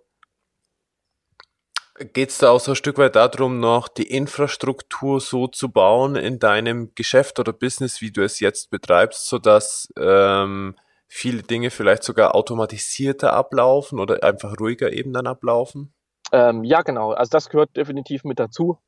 [2.13, 6.17] geht es da auch so ein Stück weit darum, noch die Infrastruktur so zu bauen
[6.17, 10.77] in deinem Geschäft oder Business, wie du es jetzt betreibst, sodass ähm,
[11.07, 15.93] viele Dinge vielleicht sogar automatisierter ablaufen oder einfach ruhiger eben dann ablaufen?
[16.33, 17.13] Ähm, ja, genau.
[17.13, 18.79] Also das gehört definitiv mit dazu.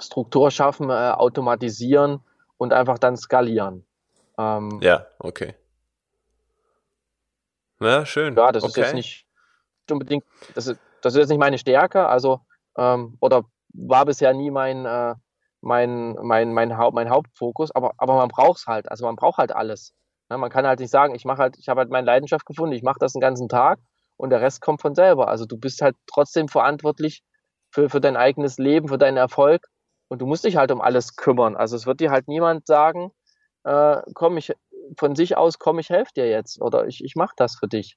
[0.00, 2.20] Struktur schaffen, äh, automatisieren
[2.56, 3.86] und einfach dann skalieren.
[4.38, 5.54] Ähm, ja, okay.
[7.80, 8.36] Ja, schön.
[8.36, 8.70] Ja, das okay.
[8.70, 9.26] ist jetzt nicht
[9.90, 10.24] unbedingt,
[10.54, 12.40] das ist, das ist jetzt nicht meine Stärke, also
[12.76, 15.14] ähm, oder war bisher nie mein, äh,
[15.60, 18.90] mein, mein, mein, Haupt, mein Hauptfokus, aber, aber man braucht es halt.
[18.90, 19.94] Also man braucht halt alles.
[20.30, 22.74] Ja, man kann halt nicht sagen, ich mache halt, ich habe halt meine Leidenschaft gefunden,
[22.74, 23.78] ich mache das den ganzen Tag
[24.16, 25.28] und der Rest kommt von selber.
[25.28, 27.22] Also du bist halt trotzdem verantwortlich
[27.70, 29.66] für, für dein eigenes Leben, für deinen Erfolg
[30.08, 31.56] und du musst dich halt um alles kümmern.
[31.56, 33.12] Also es wird dir halt niemand sagen,
[33.64, 34.52] äh, komm, ich
[34.98, 37.96] von sich aus, komm, ich helfe dir jetzt oder ich, ich mache das für dich.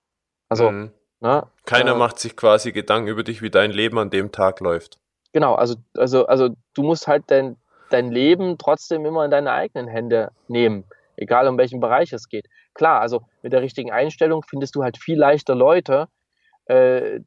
[0.50, 0.92] Also mhm.
[1.20, 4.62] ne, keiner äh, macht sich quasi Gedanken über dich, wie dein Leben an dem Tag
[4.62, 5.00] läuft.
[5.34, 7.58] Genau, also, also, also du musst halt dein,
[7.90, 10.86] dein Leben trotzdem immer in deine eigenen Hände nehmen
[11.18, 12.48] egal um welchen Bereich es geht.
[12.78, 16.08] Klar, also mit der richtigen Einstellung findest du halt viel leichter Leute,
[16.68, 17.22] äh,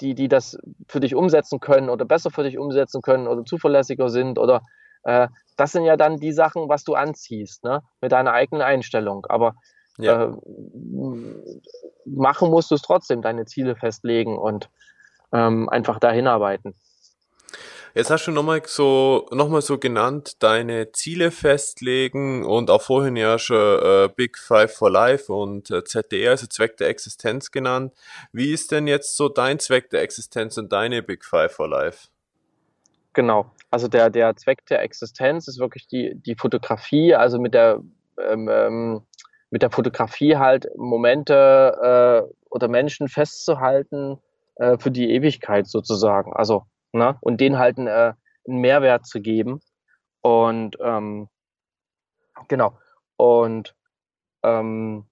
[0.00, 4.08] die, die das für dich umsetzen können oder besser für dich umsetzen können oder zuverlässiger
[4.08, 4.62] sind oder
[5.04, 5.28] äh,
[5.58, 7.82] das sind ja dann die Sachen, was du anziehst, ne?
[8.00, 9.26] mit deiner eigenen Einstellung.
[9.28, 9.56] Aber
[9.98, 10.24] ja.
[10.24, 10.32] äh,
[12.06, 14.70] machen musst du es trotzdem, deine Ziele festlegen und
[15.32, 16.74] ähm, einfach dahin arbeiten.
[17.96, 23.14] Jetzt hast du nochmal so, noch mal so genannt, deine Ziele festlegen und auch vorhin
[23.14, 27.94] ja schon äh, Big Five for Life und äh, ZDR, also Zweck der Existenz genannt.
[28.32, 32.08] Wie ist denn jetzt so dein Zweck der Existenz und deine Big Five for Life?
[33.12, 37.80] Genau, also der, der Zweck der Existenz ist wirklich die, die Fotografie, also mit der,
[38.18, 39.02] ähm, ähm
[39.50, 44.18] mit der Fotografie halt Momente äh, oder Menschen festzuhalten
[44.56, 46.32] äh, für die Ewigkeit sozusagen.
[46.32, 46.64] Also
[46.94, 47.16] ne?
[47.20, 48.14] und denen halt einen, äh,
[48.46, 49.60] einen Mehrwert zu geben.
[50.20, 51.28] Und ähm,
[52.48, 52.78] genau.
[53.16, 53.74] Und
[54.42, 55.06] ähm,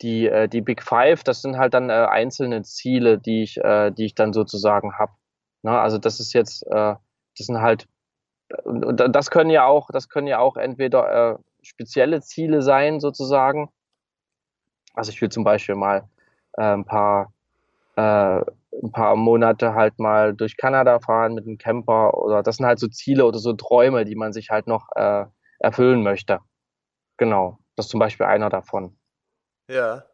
[0.00, 3.90] die, äh, die Big Five, das sind halt dann äh, einzelne Ziele, die ich, äh,
[3.90, 5.12] die ich dann sozusagen habe.
[5.62, 5.78] Ne?
[5.78, 6.94] Also das ist jetzt, äh,
[7.36, 7.86] das sind halt,
[8.64, 13.00] und, und das können ja auch, das können ja auch entweder äh, spezielle Ziele sein,
[13.00, 13.70] sozusagen.
[14.94, 16.08] Also ich will zum Beispiel mal
[16.56, 17.32] äh, ein paar
[17.96, 18.42] äh,
[18.82, 22.78] ein paar Monate halt mal durch Kanada fahren mit einem Camper oder das sind halt
[22.78, 25.24] so Ziele oder so Träume, die man sich halt noch äh,
[25.58, 26.40] erfüllen möchte.
[27.16, 28.96] Genau, das ist zum Beispiel einer davon.
[29.68, 30.04] Ja,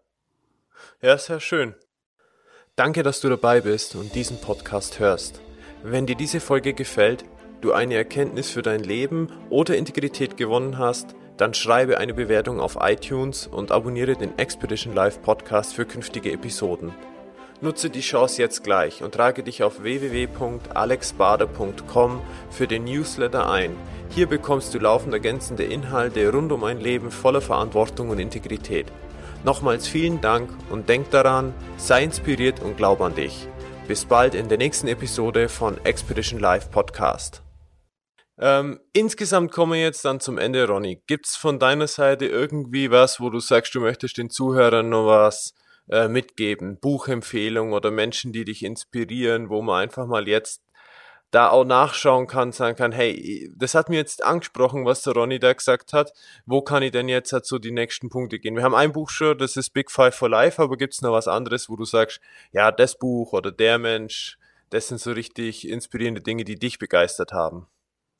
[1.01, 1.75] ja, sehr schön.
[2.77, 5.41] Danke, dass du dabei bist und diesen Podcast hörst.
[5.83, 7.25] Wenn dir diese Folge gefällt,
[7.61, 12.79] du eine Erkenntnis für dein Leben oder Integrität gewonnen hast, dann schreibe eine Bewertung auf
[12.81, 16.93] iTunes und abonniere den Expedition Live Podcast für künftige Episoden.
[17.61, 23.77] Nutze die Chance jetzt gleich und trage dich auf www.alexbader.com für den Newsletter ein.
[24.11, 28.93] Hier bekommst du laufend ergänzende Inhalte rund um ein Leben voller Verantwortung und Integrität.
[29.45, 33.49] Nochmals vielen Dank und denk daran, sei inspiriert und glaub an dich.
[33.87, 37.43] Bis bald in der nächsten Episode von Expedition Live Podcast.
[38.39, 41.03] Ähm, insgesamt kommen wir jetzt dann zum Ende, Ronny.
[41.07, 45.55] Gibt's von deiner Seite irgendwie was, wo du sagst, du möchtest den Zuhörern noch was
[45.89, 46.78] äh, mitgeben?
[46.80, 50.62] Buchempfehlungen oder Menschen, die dich inspirieren, wo man einfach mal jetzt
[51.35, 55.41] da auch nachschauen kann, sagen kann, hey, das hat mir jetzt angesprochen, was der Ronny
[55.41, 56.12] da gesagt hat.
[56.47, 58.55] Wo kann ich denn jetzt halt so die nächsten Punkte gehen?
[58.55, 61.26] Wir haben ein Buch schon, das ist Big Five for Life, aber gibt's noch was
[61.26, 62.20] anderes, wo du sagst,
[62.53, 64.39] ja, das Buch oder der Mensch,
[64.70, 67.66] das sind so richtig inspirierende Dinge, die dich begeistert haben?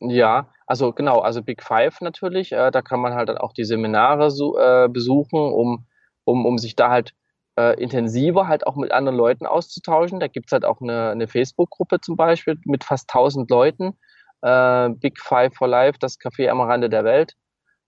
[0.01, 3.65] Ja, also genau, also Big Five natürlich, äh, da kann man halt dann auch die
[3.65, 5.87] Seminare so, äh, besuchen, um,
[6.25, 7.15] um, um sich da halt
[7.59, 10.21] äh, intensiver halt auch mit anderen Leuten auszutauschen.
[10.21, 13.97] Da gibt's halt auch eine, eine Facebook-Gruppe zum Beispiel mit fast 1000 Leuten,
[14.43, 17.35] äh, Big Five for Life, das Café am Rande der Welt,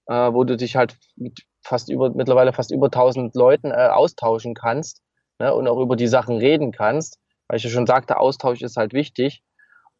[0.07, 4.55] äh, wo du dich halt mit fast über, mittlerweile fast über 1000 Leuten äh, austauschen
[4.55, 5.03] kannst
[5.41, 7.19] ne, und auch über die Sachen reden kannst.
[7.49, 9.43] Weil ich ja schon sagte, Austausch ist halt wichtig.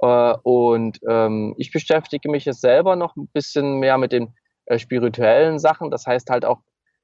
[0.01, 4.35] Äh, und ähm, ich beschäftige mich jetzt selber noch ein bisschen mehr mit den
[4.67, 5.91] äh, spirituellen Sachen.
[5.91, 6.61] Das heißt halt auch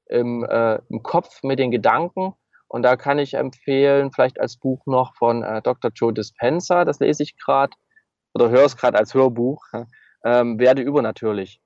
[0.09, 0.45] im,
[0.89, 2.35] im Kopf mit den Gedanken.
[2.73, 5.91] Und da kann ich empfehlen, vielleicht als Buch noch von äh, Dr.
[5.93, 7.71] Joe Dispenza, das lese ich gerade
[8.33, 9.63] oder höre es gerade als Hörbuch,
[10.25, 11.61] ähm, werde übernatürlich.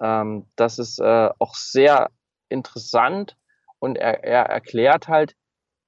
[0.00, 2.10] Ähm, das ist äh, auch sehr
[2.48, 3.36] interessant
[3.80, 5.34] und er, er erklärt halt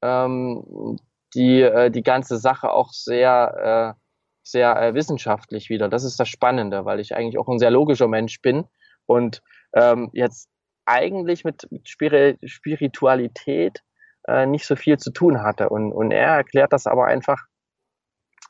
[0.02, 0.98] ähm,
[1.36, 4.00] die, äh, die ganze Sache auch sehr äh,
[4.42, 5.88] sehr äh, wissenschaftlich wieder.
[5.88, 8.64] Das ist das Spannende, weil ich eigentlich auch ein sehr logischer Mensch bin
[9.06, 9.40] und
[9.72, 10.50] ähm, jetzt
[10.84, 13.84] eigentlich mit, mit Spiritualität
[14.26, 15.68] äh, nicht so viel zu tun hatte.
[15.68, 17.44] Und, und er erklärt das aber einfach,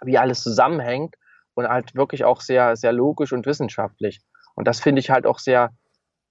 [0.03, 1.17] wie alles zusammenhängt
[1.55, 4.21] und halt wirklich auch sehr, sehr logisch und wissenschaftlich.
[4.55, 5.71] Und das finde ich halt auch sehr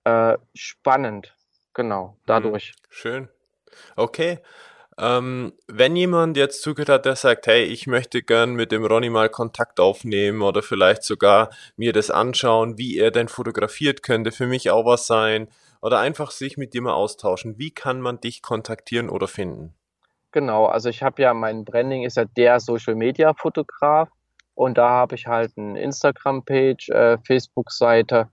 [0.03, 1.35] äh, spannend.
[1.73, 2.73] Genau, dadurch.
[2.89, 3.29] Schön.
[3.95, 4.39] Okay.
[4.99, 9.09] Ähm, wenn jemand jetzt zugehört hat, der sagt, hey, ich möchte gern mit dem Ronny
[9.09, 14.45] mal Kontakt aufnehmen oder vielleicht sogar mir das anschauen, wie er denn fotografiert, könnte für
[14.45, 15.47] mich auch was sein
[15.83, 17.59] oder einfach sich mit dir mal austauschen.
[17.59, 19.73] Wie kann man dich kontaktieren oder finden?
[20.31, 24.09] Genau, also ich habe ja, mein Branding ist ja der Social Media Fotograf
[24.55, 28.29] und da habe ich halt eine Instagram-Page, äh, Facebook-Seite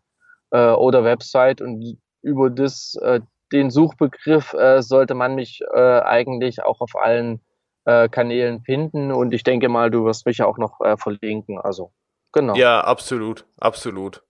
[0.53, 3.21] äh, oder Website und über das äh,
[3.53, 7.41] den Suchbegriff äh, sollte man mich äh, eigentlich auch auf allen
[7.85, 11.59] äh, Kanälen finden und ich denke mal, du wirst mich ja auch noch verlinken.
[11.59, 11.91] Also,
[12.33, 12.55] genau.
[12.55, 14.23] Ja, absolut, absolut.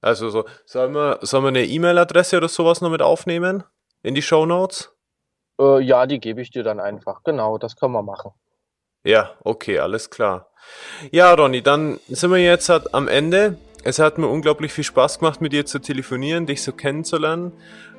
[0.00, 3.64] Also so, sollen wir, sollen wir eine E-Mail-Adresse oder sowas noch mit aufnehmen
[4.02, 4.92] in die Show Notes?
[5.60, 7.22] Äh, ja, die gebe ich dir dann einfach.
[7.24, 8.32] Genau, das können wir machen.
[9.04, 10.50] Ja, okay, alles klar.
[11.10, 13.56] Ja, Ronny, dann sind wir jetzt halt am Ende.
[13.82, 17.52] Es hat mir unglaublich viel Spaß gemacht, mit dir zu telefonieren, dich so kennenzulernen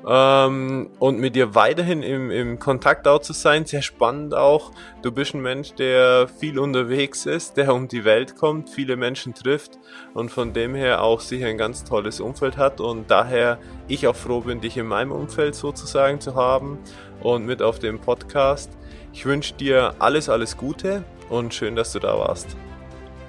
[0.07, 3.65] ähm, und mit dir weiterhin im, im Kontakt auch zu sein.
[3.65, 4.71] Sehr spannend auch.
[5.01, 9.33] Du bist ein Mensch, der viel unterwegs ist, der um die Welt kommt, viele Menschen
[9.33, 9.79] trifft
[10.13, 13.57] und von dem her auch sicher ein ganz tolles Umfeld hat und daher
[13.87, 16.77] ich auch froh bin, dich in meinem Umfeld sozusagen zu haben
[17.21, 18.69] und mit auf dem Podcast.
[19.13, 22.55] Ich wünsche dir alles, alles Gute und schön, dass du da warst.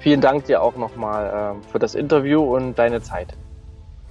[0.03, 3.37] Vielen Dank dir auch nochmal äh, für das Interview und deine Zeit.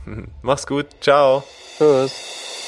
[0.43, 0.87] Mach's gut.
[1.03, 1.43] Ciao.
[1.77, 2.61] Tschüss.